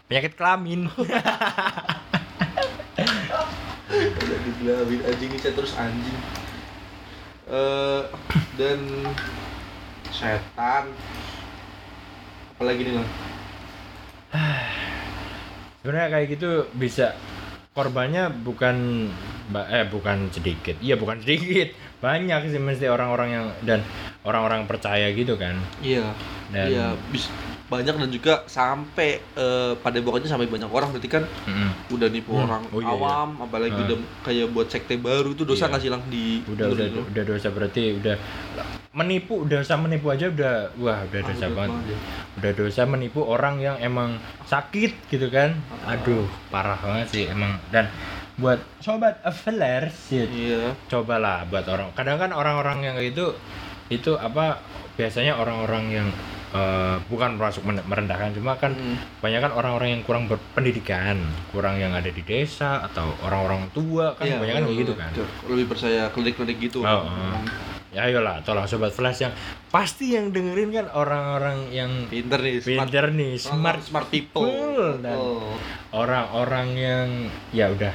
Penyakit 0.09 0.33
kelamin. 0.39 0.89
Dibilangin 4.45 5.01
anjing 5.05 5.31
ini 5.35 5.39
terus 5.43 5.73
anjing. 5.77 6.17
Eh 7.49 8.03
dan 8.57 8.79
setan. 10.09 10.89
Apalagi 12.55 12.81
nih 12.87 12.93
lang 12.99 13.07
sebenarnya 15.79 16.09
kayak 16.11 16.27
gitu 16.37 16.49
bisa 16.75 17.15
korbannya 17.73 18.29
bukan 18.29 19.09
eh 19.71 19.85
bukan 19.87 20.29
sedikit. 20.29 20.75
Iya 20.83 20.99
bukan 20.99 21.23
sedikit 21.23 21.73
banyak 21.99 22.39
sih 22.47 22.57
mesti 22.57 22.85
orang-orang 22.85 23.29
yang 23.29 23.45
dan 23.61 23.79
orang-orang 24.21 24.63
percaya 24.65 25.11
gitu 25.11 25.35
kan 25.35 25.55
iya 25.79 26.15
dan 26.49 26.65
iya 26.65 26.87
bis 27.07 27.27
banyak 27.65 27.93
dan 27.93 28.09
juga 28.09 28.41
sampai 28.45 29.21
eh, 29.21 29.73
pada 29.75 29.99
pokoknya 29.99 30.25
sampai 30.25 30.47
banyak 30.47 30.65
orang 30.67 30.89
berarti 30.89 31.05
kan 31.07 31.23
Mm-mm. 31.45 31.69
udah 31.91 32.07
nipu 32.07 32.31
Hmm. 32.31 32.43
orang 32.43 32.63
Oh, 32.67 32.79
iya, 32.79 32.87
iya. 32.87 32.95
awam 32.95 33.29
apalagi 33.39 33.75
Ah. 33.75 33.85
udah 33.85 33.97
kayak 34.21 34.47
buat 34.49 34.67
sekte 34.67 34.97
baru 34.97 35.29
itu 35.29 35.43
dosa 35.43 35.67
Iya. 35.67 35.69
nggak 35.69 35.81
sih 35.81 35.91
lang 35.91 36.01
di 36.07 36.41
udah 36.45 36.65
udah 36.67 36.85
lu? 36.89 37.01
udah 37.05 37.23
dosa 37.25 37.47
berarti 37.49 37.81
udah 37.95 38.15
menipu 38.91 39.33
udah 39.39 39.57
dosa 39.59 39.75
menipu 39.75 40.07
aja 40.09 40.25
udah 40.27 40.53
wah 40.75 40.99
udah 41.03 41.19
Ah, 41.19 41.27
dosa 41.27 41.37
udah 41.41 41.49
banget 41.53 41.71
banget 41.75 41.85
ya. 41.85 41.97
udah 42.35 42.51
dosa 42.55 42.81
menipu 42.85 43.19
orang 43.21 43.55
yang 43.59 43.77
emang 43.77 44.09
sakit 44.43 44.91
gitu 45.05 45.27
kan 45.27 45.53
aduh 45.83 46.25
parah 46.49 46.79
banget 46.79 47.07
sih 47.07 47.23
emang 47.27 47.53
dan 47.69 47.85
buat 48.39 48.59
sobat 48.79 49.19
flares 49.35 49.93
sih 50.07 50.23
iya 50.25 50.71
cobalah 50.87 51.43
buat 51.45 51.63
orang 51.65 51.91
kadang 51.91 52.17
kan 52.17 52.31
orang-orang 52.31 52.81
yang 52.81 52.95
kayak 52.95 53.11
itu 53.11 53.25
itu 53.89 54.11
apa 54.13 54.61
biasanya 54.95 55.33
orang-orang 55.33 55.85
yang 55.91 56.07
eh, 56.49 56.97
bukan 57.05 57.35
masuk 57.35 57.61
merendahkan 57.63 58.33
cuma 58.33 58.55
kan 58.55 58.71
Hmm. 58.71 58.97
banyak 59.19 59.39
kan 59.39 59.51
orang-orang 59.51 59.89
yang 59.91 60.01
kurang 60.01 60.25
berpendidikan 60.25 61.19
kurang 61.49 61.77
yang 61.77 61.91
ada 61.91 62.07
di 62.07 62.21
desa 62.21 62.81
atau 62.83 63.05
orang-orang 63.21 63.69
tua 63.69 64.13
kan 64.13 64.25
Iya, 64.25 64.37
banyak 64.37 64.55
kan 64.55 64.63
kayak 64.65 64.79
gitu 64.79 64.93
kan 64.93 65.09
betul. 65.11 65.27
lebih 65.47 65.65
percaya 65.67 66.01
klinik-klinik 66.09 66.57
gitu 66.59 66.79
Oh, 66.81 67.05
oh. 67.05 67.37
ya 67.89 68.05
ayolah 68.05 68.41
tolong 68.41 68.65
sobat 68.65 68.89
flash 68.89 69.19
yang 69.19 69.33
pasti 69.67 70.13
yang 70.13 70.29
dengerin 70.29 70.69
kan 70.71 70.85
orang-orang 70.91 71.69
yang 71.69 71.89
pinter 72.05 72.37
nih 72.37 72.57
smart 72.59 72.77
pinter 72.85 73.05
nih 73.11 73.33
smart 73.35 73.79
smart 73.81 74.07
people 74.07 74.49
dan- 74.97 75.17
Oh. 75.17 75.53
orang-orang 75.91 76.67
yang 76.71 77.07
ya 77.49 77.67
udah 77.67 77.93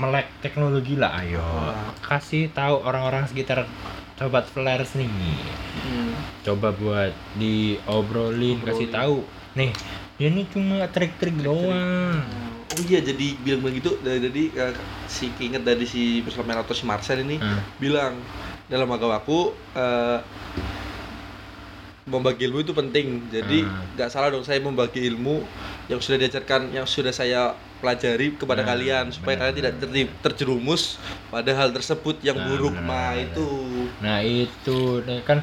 melek 0.00 0.32
teknologi 0.40 0.96
lah 0.96 1.12
ayo 1.20 1.44
Ah. 1.44 1.92
kasih 2.00 2.48
tahu 2.50 2.80
orang-orang 2.80 3.28
sekitar 3.28 3.68
sobat 4.16 4.44
flares 4.46 4.92
nih 4.94 5.08
Hmm. 5.80 6.12
coba 6.40 6.72
buat 6.72 7.12
diobrolin 7.36 8.60
kasih 8.60 8.88
Obrolin. 8.88 8.92
tahu 8.92 9.16
nih 9.54 9.70
ini 10.18 10.42
cuma 10.46 10.88
trik-trik 10.88 11.36
doang 11.36 12.24
Oh 12.70 12.82
iya 12.86 13.02
jadi 13.02 13.34
bilang 13.36 13.66
begitu 13.66 13.98
dari 13.98 14.22
jadi 14.22 14.42
eh, 14.54 14.74
si 15.04 15.34
inget 15.36 15.66
dari 15.66 15.82
si 15.82 16.22
Priscilla 16.22 16.54
atau 16.56 16.70
si 16.70 16.86
Marcel 16.86 17.20
ini 17.20 17.36
Hmm. 17.36 17.60
bilang 17.76 18.14
dalam 18.66 18.86
agamaku 18.88 19.50
eh, 19.74 20.18
membagi 22.06 22.46
ilmu 22.46 22.58
itu 22.60 22.72
penting 22.72 23.26
jadi 23.28 23.58
Hmm. 23.60 23.94
nggak 23.94 24.08
salah 24.08 24.30
dong 24.30 24.42
saya 24.42 24.58
membagi 24.58 25.02
ilmu 25.02 25.42
yang 25.86 25.98
sudah 25.98 26.18
diajarkan 26.18 26.70
yang 26.70 26.86
sudah 26.86 27.10
saya 27.10 27.54
pelajari 27.80 28.36
kepada 28.36 28.62
Nah, 28.62 28.68
kalian 28.76 29.04
supaya 29.10 29.34
benar, 29.36 29.42
kalian 29.50 29.56
tidak 29.58 29.72
ter- 29.80 30.14
terjerumus 30.30 30.82
pada 31.32 31.50
hal 31.56 31.68
tersebut 31.72 32.16
yang 32.22 32.36
Nah, 32.38 32.46
buruk. 32.46 32.74
benar, 32.76 32.86
nah 32.86 33.10
itu. 33.16 33.48
Nah 34.04 34.18
itu 34.20 34.78
kan 35.26 35.38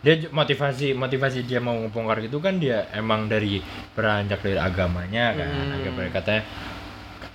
dia 0.00 0.14
motivasi 0.32 0.96
motivasi 0.96 1.44
dia 1.44 1.60
mau 1.60 1.76
ngebongkar 1.76 2.24
gitu 2.24 2.40
kan 2.40 2.56
dia 2.56 2.88
emang 2.96 3.28
dari 3.28 3.60
beranjak 3.92 4.40
dari 4.40 4.56
agamanya 4.56 5.36
kan. 5.36 5.48
Hmm. 5.50 5.76
agama 5.76 6.00
katanya 6.08 6.42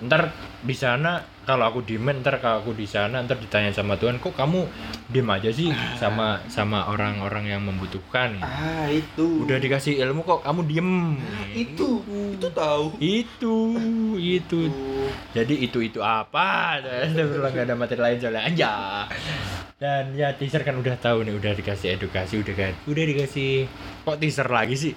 ntar 0.01 0.21
di 0.65 0.75
sana 0.75 1.21
kalau 1.45 1.69
aku 1.69 1.79
diem 1.85 2.03
ntar 2.19 2.41
kalau 2.41 2.65
aku 2.65 2.73
di 2.73 2.89
sana 2.89 3.21
ntar 3.21 3.37
ditanya 3.37 3.69
sama 3.71 3.95
Tuhan 3.95 4.17
kok 4.17 4.33
kamu 4.33 4.65
diem 5.13 5.29
aja 5.29 5.49
sih 5.53 5.69
sama 6.01 6.41
sama 6.49 6.89
orang-orang 6.89 7.53
yang 7.53 7.61
membutuhkan? 7.63 8.41
Ah 8.41 8.89
itu. 8.89 9.45
Udah 9.45 9.61
dikasih 9.61 10.01
ilmu 10.01 10.25
kok 10.25 10.41
kamu 10.41 10.65
diem. 10.65 11.21
Itu. 11.53 12.01
Itu 12.35 12.47
tahu. 12.51 12.97
Itu 12.97 13.55
itu. 14.17 14.59
Jadi 15.31 15.55
itu 15.61 15.79
itu 15.85 16.01
apa? 16.01 16.81
Berulang 17.13 17.53
gak 17.53 17.65
ada 17.69 17.75
materi 17.77 18.01
lain 18.01 18.17
soalnya. 18.17 18.43
Aja 18.45 18.73
dan 19.75 20.15
ya 20.15 20.31
teaser 20.31 20.63
kan 20.63 20.79
udah 20.79 20.95
tahu 20.95 21.27
nih 21.27 21.35
udah 21.35 21.51
dikasih 21.51 21.99
edukasi 21.99 22.39
udah 22.39 22.55
kan 22.55 22.73
udah 22.87 23.03
dikasih 23.11 23.67
kok 24.07 24.17
teaser 24.23 24.47
lagi 24.47 24.75
sih? 24.79 24.93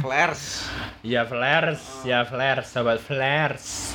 Flares. 0.00 0.44
Ya 1.02 1.26
flares 1.26 1.82
ya 2.06 2.22
flares 2.22 2.70
sobat 2.70 3.02
flares 3.02 3.90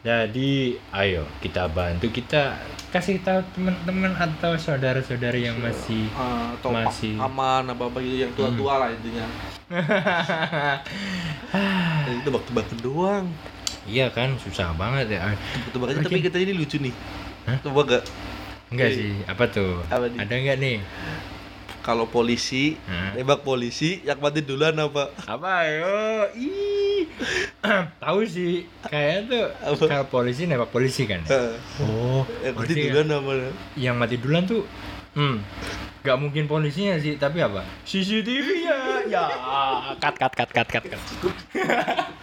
jadi 0.00 0.50
ayo 0.96 1.28
kita 1.38 1.68
bantu 1.68 2.08
kita 2.08 2.56
kasih 2.88 3.20
tahu 3.20 3.44
teman-teman 3.52 4.16
atau 4.16 4.56
saudara-saudari 4.56 5.44
yang 5.44 5.60
masih 5.60 6.08
Ah, 6.16 6.56
atau 6.56 6.72
Masih. 6.72 7.20
aman 7.20 7.68
apa 7.68 7.84
apa 7.84 7.98
gitu 8.00 8.16
yang 8.18 8.32
tua-tua 8.32 8.80
lah 8.80 8.88
intinya 8.88 9.28
itu 12.08 12.20
tebak-tebakan 12.24 12.78
doang 12.80 13.26
iya 13.84 14.08
kan 14.08 14.34
susah 14.40 14.72
banget 14.74 15.14
ya 15.14 15.36
tebak-tebakan 15.52 15.94
Oke. 16.00 16.04
tapi 16.08 16.18
kita 16.24 16.36
ini 16.38 16.52
lucu 16.56 16.80
nih 16.80 16.94
Hah? 17.44 17.58
coba 17.60 17.80
gak 17.86 18.04
enggak 18.72 18.88
Iya. 18.88 18.96
sih 18.96 19.12
apa 19.28 19.44
tuh 19.46 19.84
Apa 19.86 20.08
nih? 20.08 20.18
ada 20.18 20.34
enggak 20.34 20.56
nih 20.58 20.76
kalau 21.80 22.08
polisi 22.08 22.72
Hah? 22.88 23.12
tembak 23.14 23.44
polisi 23.44 24.00
yang 24.00 24.16
mati 24.16 24.40
duluan 24.40 24.74
apa 24.74 25.12
apa 25.20 25.48
ayo 25.62 26.24
ih 26.34 27.04
tahu 28.04 28.20
sih 28.24 28.64
kayak 28.82 29.28
tuh 29.28 29.46
Apa? 29.60 29.84
kalau 29.84 30.06
polisi 30.08 30.48
nembak 30.48 30.72
polisi 30.72 31.04
kan 31.04 31.20
Hah. 31.28 31.52
oh 31.84 32.24
yang 32.40 32.56
mati 32.56 32.72
polisi 32.72 32.88
duluan 32.88 33.08
apa 33.12 33.32
yang 33.76 33.96
mati 34.00 34.16
duluan 34.16 34.44
tuh 34.48 34.62
hmm 35.12 35.36
nggak 36.00 36.16
mungkin 36.16 36.48
polisinya 36.48 36.96
sih 36.96 37.20
tapi 37.20 37.44
apa 37.44 37.60
CCTV 37.84 38.48
ya 38.64 38.78
ya 39.04 39.24
cut 40.00 40.16
cut 40.16 40.32
cut 40.32 40.48
cut 40.48 40.68
cut, 40.68 40.84
cut. 40.88 41.02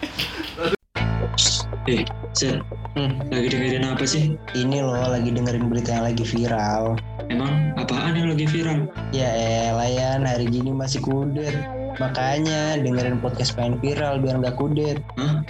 Eh, 1.88 2.04
Zen, 2.36 2.60
Hmm, 3.00 3.16
lagi 3.32 3.48
dengerin 3.48 3.88
apa 3.88 4.04
sih? 4.04 4.36
ini 4.52 4.84
loh 4.84 5.08
lagi 5.08 5.32
dengerin 5.32 5.72
berita 5.72 5.96
yang 5.96 6.06
lagi 6.12 6.26
viral. 6.28 7.00
Emang 7.32 7.72
apaan 7.80 8.12
yang 8.12 8.28
lagi 8.34 8.44
viral? 8.44 8.92
Ya 9.16 9.30
elah 9.72 9.88
Yan, 9.88 10.28
hari 10.28 10.52
gini 10.52 10.76
masih 10.76 11.00
kudet. 11.00 11.56
Makanya 11.98 12.78
dengerin 12.78 13.18
podcast 13.18 13.58
pengen 13.58 13.82
viral 13.82 14.22
biar 14.22 14.38
nggak 14.38 14.58
kudet. 14.58 15.02
Hah? 15.18 15.42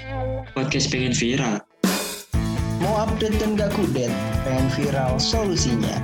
Podcast 0.55 0.87
pengen 0.87 1.11
viral. 1.11 1.59
Mau 2.79 3.03
update 3.03 3.35
dan 3.41 3.59
gak 3.59 3.73
kudet, 3.75 4.13
pengen 4.47 4.69
viral 4.79 5.19
solusinya. 5.19 5.97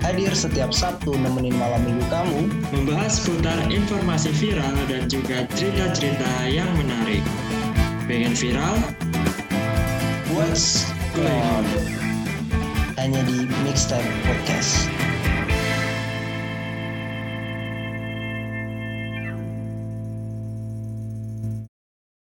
Hadir 0.00 0.32
setiap 0.32 0.72
Sabtu 0.72 1.12
nemenin 1.12 1.52
malam 1.58 1.82
minggu 1.84 2.06
kamu. 2.08 2.40
Membahas 2.72 3.20
seputar 3.20 3.58
informasi 3.68 4.32
viral 4.38 4.72
dan 4.88 5.10
juga 5.10 5.44
cerita-cerita 5.58 6.30
yang 6.48 6.70
menarik. 6.78 7.20
Pengen 8.06 8.32
viral? 8.32 8.78
What's 10.32 10.88
going 11.12 11.42
on? 11.58 11.66
Hanya 12.96 13.20
di 13.26 13.44
Mixtape 13.66 14.08
Podcast. 14.24 14.99